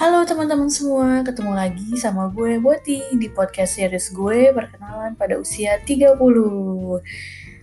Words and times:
Halo 0.00 0.24
teman-teman 0.24 0.72
semua, 0.72 1.20
ketemu 1.20 1.52
lagi 1.52 1.92
sama 2.00 2.32
gue 2.32 2.56
Boti 2.56 3.04
di 3.20 3.28
podcast 3.28 3.76
series 3.76 4.08
gue 4.16 4.48
perkenalan 4.48 5.12
pada 5.12 5.36
usia 5.36 5.76
30. 5.76 6.16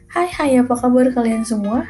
Hai 0.06 0.30
hai, 0.30 0.62
apa 0.62 0.78
kabar 0.78 1.10
kalian 1.18 1.42
semua? 1.42 1.90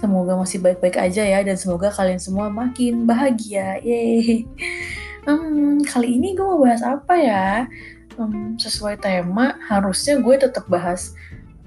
Semoga 0.00 0.32
masih 0.32 0.64
baik-baik 0.64 0.96
aja 0.96 1.20
ya 1.28 1.44
dan 1.44 1.60
semoga 1.60 1.92
kalian 1.92 2.16
semua 2.16 2.48
makin 2.48 3.04
bahagia. 3.04 3.76
Yeay. 3.84 4.48
Hmm, 5.28 5.84
kali 5.84 6.24
ini 6.24 6.32
gue 6.32 6.46
mau 6.48 6.64
bahas 6.64 6.80
apa 6.80 7.12
ya? 7.20 7.68
Hmm, 8.16 8.56
sesuai 8.56 8.96
tema, 8.96 9.60
harusnya 9.60 10.16
gue 10.24 10.40
tetap 10.40 10.64
bahas 10.72 11.12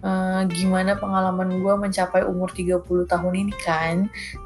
uh, 0.04 0.41
gimana 0.47 0.95
pengalaman 0.95 1.59
gue 1.59 1.75
mencapai 1.75 2.23
umur 2.23 2.52
30 2.52 2.84
tahun 3.07 3.34
ini 3.35 3.53
kan. 3.59 3.95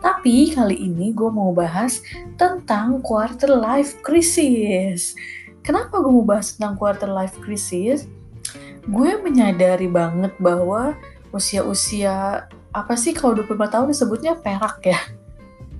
Tapi 0.01 0.53
kali 0.53 0.77
ini 0.77 1.13
gue 1.13 1.29
mau 1.29 1.53
bahas 1.53 2.01
tentang 2.37 3.01
quarter 3.01 3.49
life 3.49 3.99
crisis. 4.01 5.17
Kenapa 5.63 6.03
gue 6.03 6.11
mau 6.11 6.25
bahas 6.25 6.55
tentang 6.57 6.75
quarter 6.75 7.07
life 7.07 7.37
crisis? 7.39 8.09
Gue 8.83 9.15
menyadari 9.21 9.87
banget 9.87 10.35
bahwa 10.41 10.97
usia-usia 11.31 12.45
apa 12.73 12.93
sih 12.97 13.15
kalau 13.15 13.37
25 13.37 13.73
tahun 13.73 13.87
disebutnya 13.93 14.33
perak 14.37 14.79
ya? 14.83 15.01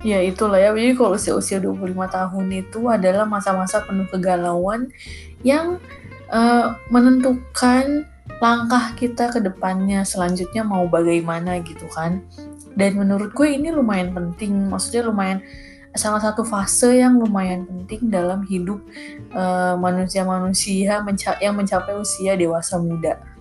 Ya 0.04 0.20
itulah 0.20 0.60
ya, 0.60 0.68
jadi 0.76 0.92
kalau 0.92 1.16
usia-usia 1.16 1.64
25 1.64 1.96
tahun 2.12 2.46
itu 2.52 2.92
adalah 2.92 3.24
masa-masa 3.24 3.80
penuh 3.88 4.04
kegalauan 4.12 4.92
yang 5.40 5.80
uh, 6.28 6.76
menentukan 6.92 8.04
langkah 8.44 8.92
kita 8.92 9.32
ke 9.32 9.40
depannya 9.40 10.04
selanjutnya 10.04 10.60
mau 10.60 10.84
bagaimana 10.84 11.64
gitu 11.64 11.88
kan. 11.96 12.20
Dan 12.76 13.00
menurut 13.00 13.32
gue 13.32 13.48
ini 13.48 13.72
lumayan 13.72 14.12
penting, 14.12 14.68
maksudnya 14.68 15.08
lumayan 15.08 15.40
salah 15.96 16.20
satu 16.20 16.44
fase 16.44 17.00
yang 17.00 17.16
lumayan 17.16 17.64
penting 17.64 18.10
dalam 18.12 18.42
hidup 18.44 18.82
eh, 19.30 19.74
manusia-manusia 19.78 20.98
uh, 20.98 21.02
menca 21.06 21.38
yang 21.38 21.54
mencapai 21.54 21.94
usia 21.94 22.34
dewasa 22.34 22.82
muda 22.82 23.33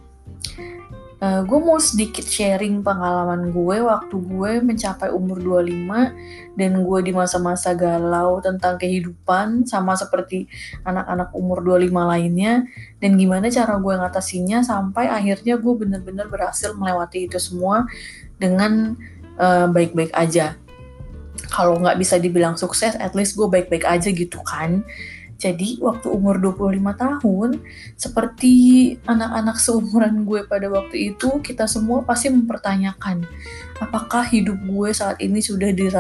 uh, 1.24 1.40
eh, 1.40 1.42
gue 1.48 1.60
mau 1.64 1.80
sedikit 1.80 2.28
sharing 2.28 2.84
pengalaman 2.84 3.56
gue 3.56 3.78
waktu 3.80 4.16
gue 4.20 4.52
mencapai 4.60 5.10
umur 5.16 5.40
25 5.40 6.60
dan 6.60 6.72
gue 6.84 7.00
di 7.00 7.12
masa-masa 7.16 7.72
galau 7.72 8.44
tentang 8.44 8.76
kehidupan 8.76 9.64
sama 9.64 9.96
seperti 9.96 10.52
anak-anak 10.84 11.32
umur 11.32 11.64
25 11.64 11.96
lainnya 11.96 12.68
dan 13.00 13.16
gimana 13.16 13.48
cara 13.48 13.80
gue 13.80 13.94
ngatasinya 13.96 14.60
sampai 14.62 15.08
akhirnya 15.08 15.56
gue 15.56 15.74
bener-bener 15.74 16.28
berhasil 16.28 16.76
melewati 16.76 17.32
itu 17.32 17.40
semua 17.40 17.88
dengan 18.36 19.00
eh, 19.40 19.68
baik-baik 19.72 20.12
uh, 20.12 20.22
aja. 20.28 20.60
Kalau 21.50 21.78
nggak 21.78 21.98
bisa 22.02 22.18
dibilang 22.18 22.58
sukses 22.58 22.98
at 22.98 23.14
least 23.18 23.38
gue 23.38 23.46
baik-baik 23.46 23.86
aja 23.86 24.10
gitu 24.10 24.42
kan 24.46 24.82
jadi 25.42 25.82
waktu 25.84 26.08
umur 26.08 26.40
25 26.40 26.80
tahun, 26.96 27.50
seperti 28.00 28.54
anak-anak 29.04 29.58
seumuran 29.60 30.24
gue 30.24 30.48
pada 30.48 30.72
waktu 30.72 31.14
itu, 31.14 31.42
kita 31.44 31.68
semua 31.68 32.06
pasti 32.06 32.32
mempertanyakan, 32.32 33.28
apakah 33.84 34.24
hidup 34.24 34.56
gue 34.64 34.90
saat 34.96 35.20
ini 35.20 35.44
sudah 35.44 35.74
di 35.76 35.92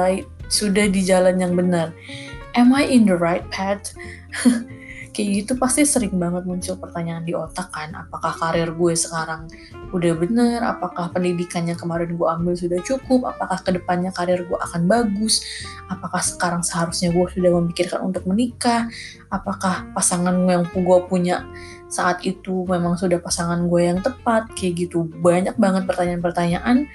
sudah 0.48 0.86
di 0.88 1.02
jalan 1.04 1.42
yang 1.42 1.54
benar? 1.58 1.92
Am 2.54 2.70
I 2.72 2.86
in 2.86 3.10
the 3.10 3.18
right 3.18 3.44
path? 3.50 3.92
kayak 5.14 5.30
gitu 5.46 5.54
pasti 5.56 5.86
sering 5.86 6.18
banget 6.18 6.44
muncul 6.44 6.76
pertanyaan 6.82 7.24
di 7.24 7.38
otak 7.38 7.70
kan 7.70 7.94
apakah 7.94 8.34
karir 8.34 8.74
gue 8.74 8.94
sekarang 8.98 9.46
udah 9.94 10.14
bener 10.18 10.60
apakah 10.66 11.14
pendidikan 11.14 11.70
yang 11.70 11.78
kemarin 11.78 12.18
gue 12.18 12.28
ambil 12.28 12.58
sudah 12.58 12.82
cukup 12.82 13.30
apakah 13.30 13.62
ke 13.62 13.78
depannya 13.78 14.10
karir 14.10 14.42
gue 14.44 14.58
akan 14.58 14.90
bagus 14.90 15.46
apakah 15.88 16.20
sekarang 16.20 16.66
seharusnya 16.66 17.14
gue 17.14 17.26
sudah 17.30 17.52
memikirkan 17.62 18.02
untuk 18.02 18.26
menikah 18.26 18.90
apakah 19.30 19.86
pasangan 19.94 20.34
yang 20.50 20.66
gue 20.66 21.00
punya 21.06 21.46
saat 21.94 22.26
itu 22.26 22.66
memang 22.66 22.98
sudah 22.98 23.22
pasangan 23.22 23.70
gue 23.70 23.82
yang 23.86 24.02
tepat 24.02 24.50
kayak 24.58 24.90
gitu. 24.90 25.06
Banyak 25.22 25.62
banget 25.62 25.86
pertanyaan-pertanyaan 25.86 26.90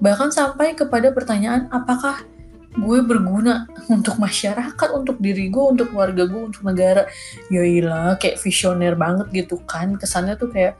bahkan 0.00 0.32
sampai 0.32 0.72
kepada 0.72 1.12
pertanyaan 1.12 1.68
apakah 1.68 2.24
gue 2.70 2.98
berguna 3.02 3.66
untuk 3.90 4.14
masyarakat, 4.22 4.88
untuk 4.94 5.18
diri 5.18 5.50
gue, 5.50 5.64
untuk 5.74 5.90
keluarga 5.90 6.22
gue, 6.26 6.42
untuk 6.54 6.62
negara. 6.62 7.06
Yailah, 7.50 8.14
kayak 8.22 8.38
visioner 8.38 8.94
banget 8.94 9.26
gitu 9.34 9.58
kan. 9.66 9.98
Kesannya 9.98 10.38
tuh 10.38 10.54
kayak 10.54 10.78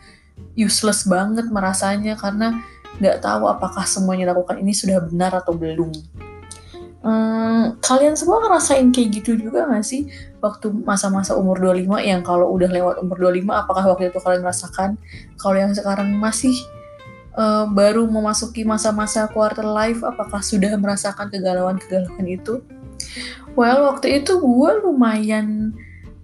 useless 0.54 1.04
banget 1.06 1.50
merasanya 1.50 2.14
karena 2.14 2.62
nggak 3.00 3.22
tahu 3.24 3.48
apakah 3.48 3.82
semua 3.88 4.14
yang 4.14 4.30
dilakukan 4.30 4.60
ini 4.60 4.76
sudah 4.76 5.02
benar 5.02 5.34
atau 5.34 5.56
belum. 5.56 5.90
Hmm, 7.00 7.80
kalian 7.80 8.12
semua 8.12 8.44
ngerasain 8.44 8.92
kayak 8.92 9.24
gitu 9.24 9.32
juga 9.48 9.64
gak 9.64 9.88
sih 9.88 10.12
waktu 10.44 10.68
masa-masa 10.84 11.32
umur 11.32 11.56
25 11.56 11.96
yang 12.04 12.20
kalau 12.20 12.52
udah 12.52 12.68
lewat 12.68 13.00
umur 13.00 13.16
25 13.32 13.48
apakah 13.56 13.84
waktu 13.88 14.12
itu 14.12 14.20
kalian 14.20 14.44
merasakan 14.44 15.00
kalau 15.40 15.56
yang 15.56 15.72
sekarang 15.72 16.12
masih 16.20 16.52
uh, 17.36 17.66
baru 17.70 18.06
memasuki 18.06 18.66
masa-masa 18.66 19.26
quarter 19.30 19.66
life, 19.66 20.02
apakah 20.02 20.40
sudah 20.42 20.74
merasakan 20.78 21.30
kegalauan-kegalauan 21.30 22.26
itu? 22.26 22.64
Well, 23.58 23.90
waktu 23.90 24.22
itu 24.22 24.38
gue 24.38 24.70
lumayan 24.86 25.74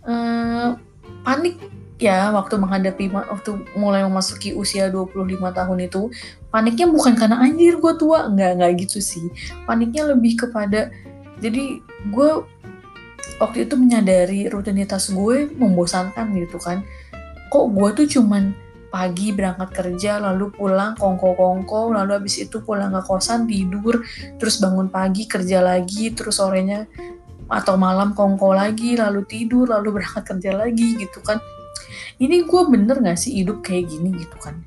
uh, 0.06 0.78
panik 1.26 1.58
ya 1.96 2.28
waktu 2.30 2.60
menghadapi 2.60 3.08
waktu 3.08 3.56
mulai 3.74 4.04
memasuki 4.04 4.52
usia 4.52 4.92
25 4.92 5.40
tahun 5.42 5.78
itu. 5.82 6.12
Paniknya 6.52 6.86
bukan 6.88 7.18
karena 7.18 7.42
anjir 7.42 7.80
gue 7.80 7.92
tua. 7.98 8.30
Nggak 8.30 8.50
nggak 8.62 8.72
gitu 8.86 8.98
sih. 9.02 9.26
Paniknya 9.66 10.14
lebih 10.14 10.46
kepada 10.46 10.92
jadi 11.42 11.80
gue 12.12 12.30
waktu 13.36 13.68
itu 13.68 13.74
menyadari 13.76 14.48
rutinitas 14.48 15.10
gue 15.10 15.50
membosankan 15.56 16.32
gitu 16.36 16.56
kan. 16.62 16.86
Kok 17.50 17.66
gue 17.74 17.88
tuh 18.04 18.06
cuman 18.20 18.54
pagi 18.96 19.28
berangkat 19.36 19.76
kerja 19.76 20.16
lalu 20.16 20.48
pulang 20.56 20.96
kongko-kongko 20.96 21.92
lalu 21.92 22.16
habis 22.16 22.40
itu 22.40 22.64
pulang 22.64 22.96
ke 22.96 23.04
kosan 23.04 23.44
tidur 23.44 24.00
terus 24.40 24.56
bangun 24.56 24.88
pagi 24.88 25.28
kerja 25.28 25.60
lagi 25.60 26.16
terus 26.16 26.40
sorenya 26.40 26.88
atau 27.52 27.76
malam 27.76 28.16
kongko 28.16 28.56
lagi 28.56 28.96
lalu 28.96 29.28
tidur 29.28 29.68
lalu 29.68 29.92
berangkat 30.00 30.24
kerja 30.24 30.50
lagi 30.56 30.96
gitu 30.96 31.20
kan. 31.20 31.38
Ini 32.16 32.48
gue 32.48 32.62
bener 32.72 32.96
gak 33.04 33.20
sih 33.20 33.44
hidup 33.44 33.60
kayak 33.60 33.92
gini 33.92 34.16
gitu 34.16 34.36
kan? 34.40 34.64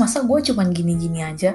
Masa 0.00 0.24
gue 0.24 0.38
cuman 0.40 0.72
gini-gini 0.72 1.20
aja? 1.20 1.52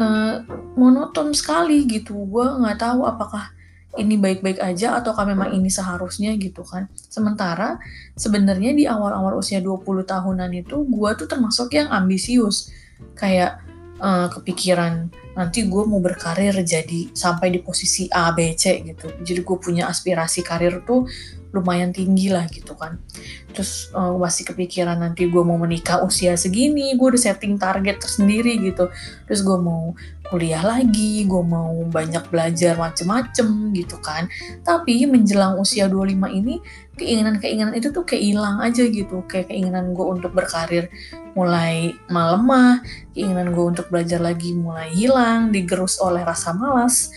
Uh, 0.00 0.42
monoton 0.74 1.36
sekali 1.36 1.84
gitu 1.84 2.16
gue 2.24 2.46
nggak 2.56 2.80
tahu 2.80 3.04
apakah 3.04 3.52
ini 3.98 4.14
baik-baik 4.14 4.62
aja 4.62 5.02
ataukah 5.02 5.26
memang 5.26 5.50
ini 5.50 5.66
seharusnya 5.66 6.34
gitu 6.38 6.62
kan. 6.62 6.86
Sementara 6.94 7.82
sebenarnya 8.14 8.70
di 8.70 8.84
awal-awal 8.86 9.34
usia 9.42 9.58
20 9.58 10.06
tahunan 10.06 10.50
itu 10.54 10.86
gue 10.86 11.10
tuh 11.18 11.26
termasuk 11.26 11.74
yang 11.74 11.90
ambisius. 11.90 12.70
Kayak 13.18 13.58
uh, 13.98 14.30
kepikiran 14.30 15.10
nanti 15.34 15.66
gue 15.66 15.82
mau 15.86 15.98
berkarir 15.98 16.54
jadi 16.62 17.10
sampai 17.10 17.50
di 17.50 17.58
posisi 17.58 18.06
A, 18.14 18.30
B, 18.30 18.54
C 18.54 18.78
gitu. 18.86 19.10
Jadi 19.26 19.40
gue 19.42 19.56
punya 19.58 19.90
aspirasi 19.90 20.46
karir 20.46 20.86
tuh 20.86 21.10
lumayan 21.50 21.90
tinggi 21.90 22.30
lah 22.30 22.46
gitu 22.46 22.78
kan 22.78 22.98
terus 23.50 23.90
uh, 23.90 24.14
masih 24.14 24.46
kepikiran 24.46 24.94
nanti 24.94 25.26
gue 25.26 25.42
mau 25.42 25.58
menikah 25.58 25.98
usia 26.06 26.38
segini 26.38 26.94
gue 26.94 27.06
udah 27.10 27.18
setting 27.18 27.58
target 27.58 27.98
tersendiri 27.98 28.54
gitu 28.62 28.86
terus 29.26 29.42
gue 29.42 29.58
mau 29.58 29.98
kuliah 30.30 30.62
lagi 30.62 31.26
gue 31.26 31.42
mau 31.42 31.74
banyak 31.90 32.30
belajar 32.30 32.78
macem-macem 32.78 33.74
gitu 33.74 33.98
kan. 33.98 34.30
Tapi 34.62 35.04
menjelang 35.10 35.58
usia 35.58 35.90
25 35.90 36.30
ini 36.30 36.62
keinginan-keinginan 36.94 37.74
itu 37.74 37.90
tuh 37.90 38.06
kayak 38.06 38.22
hilang 38.22 38.62
aja 38.62 38.86
gitu. 38.86 39.26
Kayak 39.26 39.50
keinginan 39.50 39.90
gue 39.90 40.06
untuk 40.06 40.30
berkarir 40.30 40.86
mulai 41.34 41.94
melemah 42.06 42.82
keinginan 43.14 43.50
gue 43.50 43.64
untuk 43.74 43.90
belajar 43.90 44.22
lagi 44.22 44.54
mulai 44.54 44.90
hilang 44.94 45.50
digerus 45.50 45.98
oleh 46.02 46.22
rasa 46.22 46.54
malas 46.54 47.10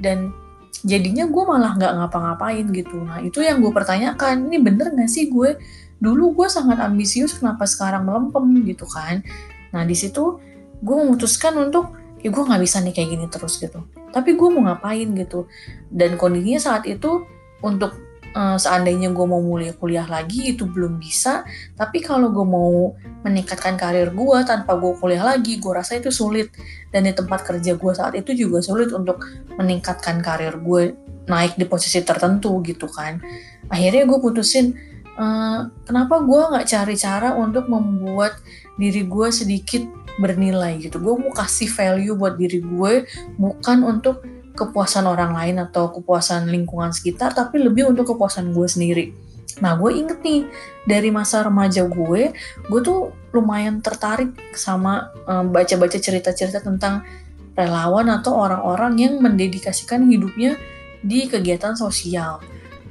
dan 0.00 0.32
jadinya 0.80 1.28
gue 1.28 1.44
malah 1.44 1.76
nggak 1.76 1.92
ngapa-ngapain 1.96 2.64
gitu. 2.72 3.00
Nah 3.04 3.20
itu 3.20 3.40
yang 3.44 3.60
gue 3.60 3.72
pertanyakan 3.72 4.48
ini 4.48 4.60
bener 4.60 4.92
gak 4.92 5.08
sih 5.08 5.28
gue? 5.32 5.56
Dulu 6.00 6.32
gue 6.32 6.48
sangat 6.48 6.80
ambisius 6.80 7.36
kenapa 7.36 7.68
sekarang 7.68 8.08
melempem 8.08 8.64
gitu 8.64 8.88
kan. 8.88 9.20
Nah 9.76 9.84
di 9.84 9.92
situ 9.92 10.40
gue 10.80 10.96
memutuskan 10.96 11.56
untuk 11.60 11.99
ya 12.20 12.28
gue 12.28 12.42
nggak 12.44 12.62
bisa 12.62 12.84
nih 12.84 12.92
kayak 12.92 13.08
gini 13.16 13.26
terus 13.32 13.56
gitu. 13.56 13.80
Tapi 14.12 14.36
gue 14.36 14.48
mau 14.52 14.68
ngapain 14.68 15.08
gitu. 15.16 15.48
Dan 15.88 16.20
kondisinya 16.20 16.60
saat 16.60 16.84
itu 16.84 17.24
untuk 17.64 17.96
uh, 18.36 18.58
seandainya 18.60 19.10
gue 19.10 19.26
mau 19.26 19.40
mulai 19.40 19.72
kuliah 19.74 20.04
lagi 20.04 20.52
itu 20.52 20.68
belum 20.68 21.00
bisa. 21.00 21.44
Tapi 21.74 22.04
kalau 22.04 22.28
gue 22.28 22.46
mau 22.46 22.92
meningkatkan 23.24 23.80
karir 23.80 24.12
gue 24.12 24.38
tanpa 24.44 24.76
gue 24.76 24.92
kuliah 25.00 25.24
lagi 25.24 25.56
gue 25.58 25.72
rasa 25.72 25.96
itu 25.96 26.12
sulit. 26.12 26.52
Dan 26.92 27.08
di 27.08 27.12
tempat 27.16 27.46
kerja 27.46 27.74
gue 27.74 27.92
saat 27.96 28.14
itu 28.18 28.36
juga 28.36 28.60
sulit 28.60 28.92
untuk 28.92 29.24
meningkatkan 29.56 30.20
karir 30.20 30.60
gue 30.60 30.94
naik 31.30 31.56
di 31.56 31.64
posisi 31.64 32.02
tertentu 32.04 32.60
gitu 32.66 32.90
kan. 32.90 33.22
Akhirnya 33.70 34.04
gue 34.04 34.18
putusin 34.18 34.74
uh, 35.16 35.70
kenapa 35.86 36.20
gue 36.24 36.40
nggak 36.50 36.66
cari 36.66 36.96
cara 36.98 37.38
untuk 37.38 37.70
membuat 37.70 38.40
diri 38.80 39.04
gue 39.04 39.28
sedikit 39.28 39.84
bernilai 40.18 40.80
gitu 40.82 40.98
gue 40.98 41.14
mau 41.14 41.30
kasih 41.30 41.70
value 41.70 42.16
buat 42.18 42.34
diri 42.34 42.58
gue 42.58 43.06
bukan 43.38 43.86
untuk 43.86 44.24
kepuasan 44.60 45.08
orang 45.08 45.32
lain 45.32 45.56
atau 45.62 45.88
kepuasan 45.88 46.50
lingkungan 46.52 46.92
sekitar, 46.92 47.32
tapi 47.32 47.62
lebih 47.62 47.88
untuk 47.88 48.12
kepuasan 48.12 48.52
gue 48.52 48.68
sendiri. 48.68 49.06
Nah, 49.64 49.76
gue 49.80 49.88
inget 49.96 50.20
nih, 50.20 50.44
dari 50.84 51.08
masa 51.08 51.40
remaja 51.40 51.84
gue, 51.88 52.22
gue 52.68 52.80
tuh 52.84 53.12
lumayan 53.32 53.80
tertarik 53.80 54.36
sama 54.52 55.08
baca 55.24 55.48
baca-baca 55.48 55.96
cerita-cerita 55.96 56.60
tentang 56.60 57.06
relawan 57.56 58.08
atau 58.12 58.36
orang-orang 58.36 59.00
yang 59.00 59.14
mendedikasikan 59.20 60.04
hidupnya 60.08 60.60
di 61.00 61.24
kegiatan 61.24 61.72
sosial. 61.72 62.44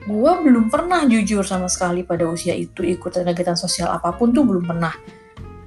Gue 0.09 0.31
belum 0.41 0.73
pernah 0.73 1.05
jujur 1.05 1.45
sama 1.45 1.69
sekali 1.69 2.01
pada 2.01 2.25
usia 2.25 2.57
itu 2.57 2.81
ikut 2.81 3.13
kegiatan 3.13 3.57
sosial 3.57 3.93
apa 3.93 4.15
pun 4.15 4.33
tuh 4.33 4.41
belum 4.41 4.65
pernah. 4.65 4.93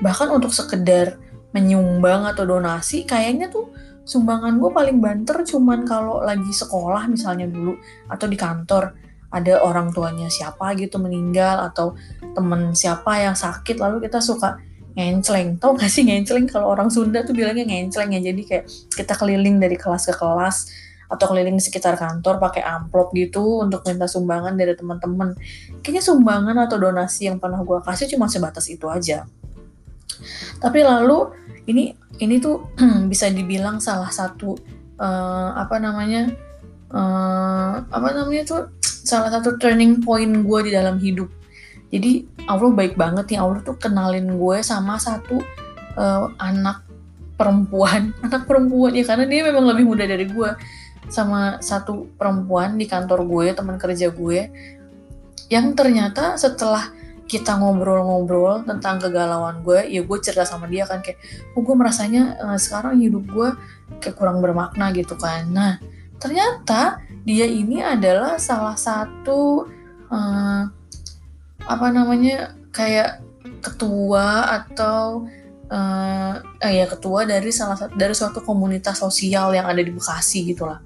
Bahkan 0.03 0.29
untuk 0.35 0.51
sekedar 0.51 1.15
menyumbang 1.53 2.25
atau 2.29 2.49
donasi, 2.49 3.05
kayaknya 3.05 3.53
tuh 3.53 3.71
sumbangan 4.03 4.59
gue 4.59 4.71
paling 4.75 4.99
banter 4.99 5.47
cuman 5.47 5.87
kalau 5.87 6.27
lagi 6.27 6.51
sekolah 6.51 7.07
misalnya 7.07 7.47
dulu 7.47 7.79
atau 8.11 8.27
di 8.27 8.35
kantor 8.35 8.99
ada 9.33 9.63
orang 9.65 9.95
tuanya 9.95 10.27
siapa 10.27 10.75
gitu 10.75 10.99
meninggal 10.99 11.71
atau 11.71 11.95
temen 12.35 12.75
siapa 12.75 13.23
yang 13.23 13.39
sakit 13.39 13.79
lalu 13.79 14.03
kita 14.03 14.19
suka 14.19 14.59
ngencleng 14.93 15.57
tau 15.57 15.73
gak 15.73 15.89
sih 15.89 16.05
ngencleng 16.05 16.45
kalau 16.51 16.69
orang 16.69 16.93
Sunda 16.93 17.25
tuh 17.25 17.33
bilangnya 17.33 17.65
ngencleng 17.65 18.13
ya 18.13 18.21
jadi 18.21 18.43
kayak 18.45 18.65
kita 18.93 19.15
keliling 19.17 19.57
dari 19.57 19.79
kelas 19.81 20.11
ke 20.11 20.15
kelas 20.19 20.57
atau 21.09 21.29
keliling 21.29 21.57
di 21.57 21.65
sekitar 21.65 21.97
kantor 21.97 22.41
pakai 22.41 22.65
amplop 22.65 23.13
gitu 23.17 23.65
untuk 23.65 23.85
minta 23.89 24.05
sumbangan 24.05 24.53
dari 24.57 24.77
teman-teman 24.77 25.37
kayaknya 25.81 26.05
sumbangan 26.05 26.57
atau 26.69 26.77
donasi 26.77 27.29
yang 27.33 27.41
pernah 27.41 27.61
gue 27.65 27.79
kasih 27.85 28.09
cuma 28.17 28.29
sebatas 28.29 28.69
itu 28.69 28.85
aja 28.89 29.25
tapi 30.59 30.85
lalu 30.85 31.31
ini 31.67 31.95
ini 32.19 32.39
tuh 32.39 32.69
bisa 33.13 33.31
dibilang 33.31 33.79
salah 33.79 34.11
satu 34.11 34.59
uh, 34.99 35.51
apa 35.57 35.79
namanya 35.79 36.31
uh, 36.93 37.83
apa 37.89 38.09
namanya 38.15 38.43
tuh 38.47 38.63
salah 38.83 39.33
satu 39.33 39.59
turning 39.59 39.99
point 40.03 40.31
gue 40.31 40.61
di 40.67 40.71
dalam 40.71 40.97
hidup. 41.03 41.29
Jadi 41.93 42.25
Allah 42.49 42.73
baik 42.73 42.97
banget 42.97 43.37
nih. 43.37 43.41
Allah 43.43 43.61
tuh 43.61 43.77
kenalin 43.77 44.39
gue 44.39 44.59
sama 44.65 44.97
satu 44.97 45.43
uh, 45.99 46.31
anak 46.41 46.87
perempuan. 47.37 48.15
Anak 48.25 48.47
perempuan 48.47 48.95
ya 48.95 49.05
karena 49.05 49.27
dia 49.27 49.43
memang 49.45 49.67
lebih 49.67 49.85
muda 49.85 50.07
dari 50.07 50.31
gue 50.31 50.51
sama 51.11 51.61
satu 51.61 52.09
perempuan 52.17 52.79
di 52.79 52.89
kantor 52.89 53.27
gue 53.29 53.47
teman 53.53 53.77
kerja 53.77 54.09
gue 54.09 54.49
yang 55.53 55.77
ternyata 55.77 56.41
setelah 56.41 56.89
kita 57.33 57.57
ngobrol-ngobrol 57.57 58.69
tentang 58.69 59.01
kegalauan 59.01 59.65
gue 59.65 59.89
ya 59.89 60.05
gue 60.05 60.19
cerita 60.21 60.45
sama 60.45 60.69
dia 60.69 60.85
kan 60.85 61.01
kayak 61.01 61.17
oh 61.57 61.65
gue 61.65 61.73
merasanya 61.73 62.37
uh, 62.45 62.59
sekarang 62.61 63.01
hidup 63.01 63.25
gue 63.25 63.49
kayak 64.05 64.21
kurang 64.21 64.45
bermakna 64.45 64.93
gitu 64.93 65.17
kan 65.17 65.49
nah 65.49 65.81
ternyata 66.21 67.01
dia 67.25 67.49
ini 67.49 67.81
adalah 67.81 68.37
salah 68.37 68.77
satu 68.77 69.65
uh, 70.13 70.69
apa 71.65 71.87
namanya 71.89 72.53
kayak 72.69 73.25
ketua 73.65 74.61
atau 74.61 75.25
uh, 75.73 76.35
eh, 76.61 76.83
ya 76.83 76.87
ketua 76.91 77.25
dari 77.25 77.49
salah 77.49 77.81
satu 77.81 77.97
dari 77.97 78.13
suatu 78.13 78.45
komunitas 78.45 79.01
sosial 79.01 79.57
yang 79.57 79.65
ada 79.65 79.81
di 79.81 79.89
Bekasi 79.95 80.53
gitulah. 80.53 80.85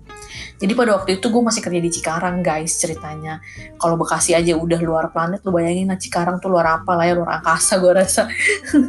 Jadi 0.56 0.72
pada 0.72 0.96
waktu 0.96 1.20
itu 1.20 1.26
gue 1.28 1.42
masih 1.42 1.62
kerja 1.62 1.80
di 1.80 1.90
Cikarang 1.92 2.40
guys 2.44 2.76
ceritanya. 2.78 3.40
Kalau 3.76 3.96
Bekasi 4.00 4.32
aja 4.36 4.54
udah 4.56 4.80
luar 4.80 5.10
planet, 5.10 5.44
lu 5.46 5.52
bayangin 5.52 5.88
nah 5.90 5.98
Cikarang 5.98 6.38
tuh 6.38 6.52
luar 6.52 6.82
apa 6.82 6.96
lah 6.96 7.04
ya, 7.08 7.14
luar 7.16 7.40
angkasa 7.40 7.78
gue 7.78 7.92
rasa. 7.92 8.28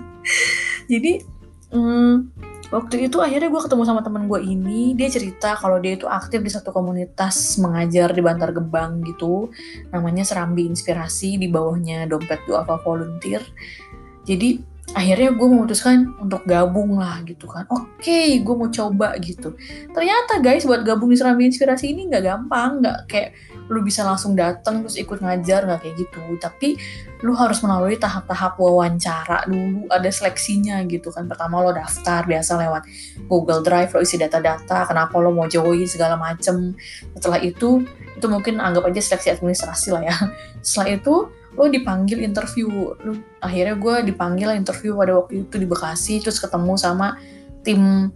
Jadi 0.92 1.24
hmm, 1.72 2.14
waktu 2.68 3.08
itu 3.08 3.18
akhirnya 3.24 3.48
gue 3.48 3.62
ketemu 3.64 3.84
sama 3.88 4.04
temen 4.04 4.28
gue 4.28 4.44
ini 4.44 4.92
dia 4.92 5.08
cerita 5.08 5.56
kalau 5.56 5.80
dia 5.80 5.96
itu 5.96 6.04
aktif 6.04 6.44
di 6.44 6.52
satu 6.52 6.76
komunitas 6.76 7.56
mengajar 7.64 8.12
di 8.12 8.20
Bantar 8.20 8.52
Gebang 8.52 9.00
gitu 9.08 9.48
namanya 9.96 10.28
Serambi 10.28 10.68
Inspirasi 10.68 11.40
di 11.40 11.48
bawahnya 11.48 12.12
Dompet 12.12 12.44
Duafa 12.44 12.76
Volunteer 12.84 13.40
jadi 14.28 14.60
akhirnya 14.96 15.36
gue 15.36 15.48
memutuskan 15.52 16.16
untuk 16.16 16.48
gabung 16.48 16.96
lah 16.96 17.20
gitu 17.28 17.44
kan. 17.50 17.68
Oke 17.68 18.00
okay, 18.00 18.40
gue 18.40 18.56
mau 18.56 18.72
coba 18.72 19.20
gitu. 19.20 19.58
Ternyata 19.92 20.40
guys 20.40 20.64
buat 20.64 20.88
gabung 20.88 21.12
di 21.12 21.20
Serambi 21.20 21.50
Inspirasi 21.52 21.92
ini 21.92 22.08
nggak 22.08 22.24
gampang 22.24 22.80
nggak 22.80 22.98
kayak 23.12 23.30
lu 23.68 23.84
bisa 23.84 24.08
langsung 24.08 24.32
datang 24.32 24.80
terus 24.80 24.96
ikut 24.96 25.20
ngajar 25.20 25.68
nggak 25.68 25.80
kayak 25.84 25.96
gitu. 26.00 26.22
Tapi 26.40 26.80
lu 27.26 27.36
harus 27.36 27.60
melalui 27.66 28.00
tahap-tahap 28.00 28.56
wawancara 28.56 29.44
dulu 29.50 29.92
ada 29.92 30.08
seleksinya 30.08 30.80
gitu 30.88 31.12
kan. 31.12 31.28
Pertama 31.28 31.60
lo 31.60 31.76
daftar 31.76 32.24
biasa 32.24 32.56
lewat 32.56 32.84
Google 33.28 33.60
Drive 33.68 33.92
lo 33.92 34.00
isi 34.00 34.16
data-data 34.16 34.88
kenapa 34.88 35.20
lo 35.20 35.36
mau 35.36 35.52
join 35.52 35.84
segala 35.84 36.16
macem. 36.16 36.72
Setelah 37.12 37.44
itu 37.44 37.84
itu 38.18 38.26
mungkin 38.32 38.64
anggap 38.64 38.88
aja 38.88 39.04
seleksi 39.04 39.36
administrasi 39.36 39.92
lah 39.92 40.04
ya. 40.08 40.16
Setelah 40.64 40.96
itu 40.96 41.16
lo 41.58 41.66
dipanggil 41.68 42.22
interview. 42.22 42.94
Lo 43.02 43.18
akhirnya 43.42 43.76
gue 43.76 44.14
dipanggil 44.14 44.54
interview 44.54 44.94
pada 44.94 45.18
waktu 45.18 45.44
itu 45.44 45.56
di 45.58 45.68
Bekasi 45.68 46.22
terus 46.22 46.38
ketemu 46.38 46.78
sama 46.78 47.18
tim 47.66 48.14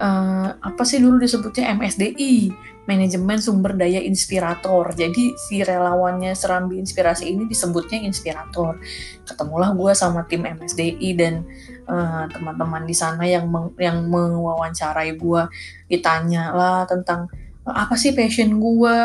uh, 0.00 0.48
apa 0.58 0.82
sih 0.82 0.98
dulu 0.98 1.20
disebutnya? 1.20 1.76
MSDI 1.76 2.50
manajemen 2.88 3.38
sumber 3.38 3.78
daya 3.78 4.02
inspirator. 4.02 4.90
Jadi 4.96 5.38
si 5.38 5.62
relawannya 5.62 6.34
Serambi 6.34 6.80
Inspirasi 6.82 7.30
ini 7.30 7.46
disebutnya 7.46 8.02
inspirator. 8.02 8.82
Ketemulah 9.22 9.70
gue 9.78 9.92
sama 9.94 10.26
tim 10.26 10.42
MSDI 10.42 11.08
dan 11.14 11.46
uh, 11.86 12.26
teman-teman 12.32 12.82
di 12.88 12.96
sana 12.96 13.22
yang 13.28 13.46
meng, 13.46 13.76
yang 13.78 14.10
mewawancarai 14.10 15.14
gue 15.14 15.42
ditanya 15.86 16.50
lah 16.50 16.82
tentang 16.90 17.30
apa 17.72 17.94
sih 17.96 18.12
passion 18.12 18.58
gue, 18.60 18.96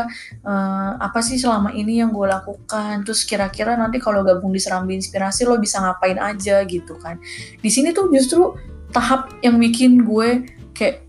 uh, 0.46 0.92
apa 0.98 1.20
sih 1.24 1.40
selama 1.40 1.72
ini 1.72 2.02
yang 2.04 2.12
gue 2.12 2.28
lakukan, 2.28 3.06
terus 3.06 3.24
kira-kira 3.24 3.78
nanti 3.80 4.02
kalau 4.02 4.22
gabung 4.22 4.52
di 4.52 4.60
Serambi 4.62 4.98
Inspirasi 4.98 5.48
lo 5.48 5.58
bisa 5.62 5.82
ngapain 5.82 6.18
aja 6.18 6.62
gitu 6.68 6.98
kan. 7.00 7.22
Di 7.62 7.70
sini 7.72 7.96
tuh 7.96 8.10
justru 8.10 8.58
tahap 8.92 9.34
yang 9.46 9.58
bikin 9.58 10.04
gue 10.04 10.48
kayak, 10.76 11.06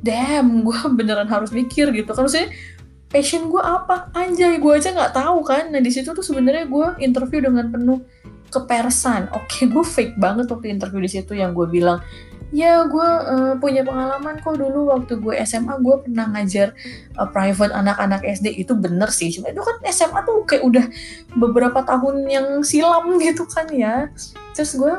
damn, 0.00 0.62
gue 0.62 0.78
beneran 0.98 1.26
harus 1.26 1.50
mikir 1.50 1.90
gitu 1.90 2.10
kan. 2.12 2.24
Maksudnya 2.26 2.50
passion 3.08 3.48
gue 3.48 3.62
apa? 3.62 4.12
Anjay, 4.12 4.60
gue 4.60 4.72
aja 4.72 4.92
nggak 4.92 5.16
tahu 5.16 5.42
kan. 5.44 5.72
Nah 5.72 5.80
di 5.80 5.90
situ 5.90 6.12
tuh 6.12 6.24
sebenarnya 6.24 6.68
gue 6.68 6.86
interview 7.02 7.40
dengan 7.42 7.72
penuh 7.72 8.04
kepersan. 8.48 9.28
Oke, 9.36 9.68
gue 9.68 9.84
fake 9.84 10.16
banget 10.16 10.48
waktu 10.48 10.72
interview 10.72 11.00
di 11.04 11.10
situ 11.10 11.36
yang 11.36 11.52
gue 11.52 11.68
bilang 11.68 12.00
ya 12.48 12.88
gue 12.88 13.08
uh, 13.28 13.54
punya 13.60 13.84
pengalaman 13.84 14.40
kok 14.40 14.56
dulu 14.56 14.88
waktu 14.88 15.20
gue 15.20 15.36
SMA 15.44 15.76
gue 15.84 15.96
pernah 16.00 16.32
ngajar 16.32 16.72
uh, 17.20 17.28
private 17.28 17.76
anak-anak 17.76 18.24
SD 18.24 18.64
itu 18.64 18.72
bener 18.72 19.12
sih 19.12 19.28
cuma 19.28 19.52
itu 19.52 19.60
kan 19.60 19.76
SMA 19.92 20.20
tuh 20.24 20.48
kayak 20.48 20.64
udah 20.64 20.84
beberapa 21.36 21.84
tahun 21.84 22.24
yang 22.24 22.46
silam 22.64 23.04
gitu 23.24 23.44
kan 23.44 23.68
ya. 23.68 24.08
Terus 24.56 24.80
gue 24.80 24.94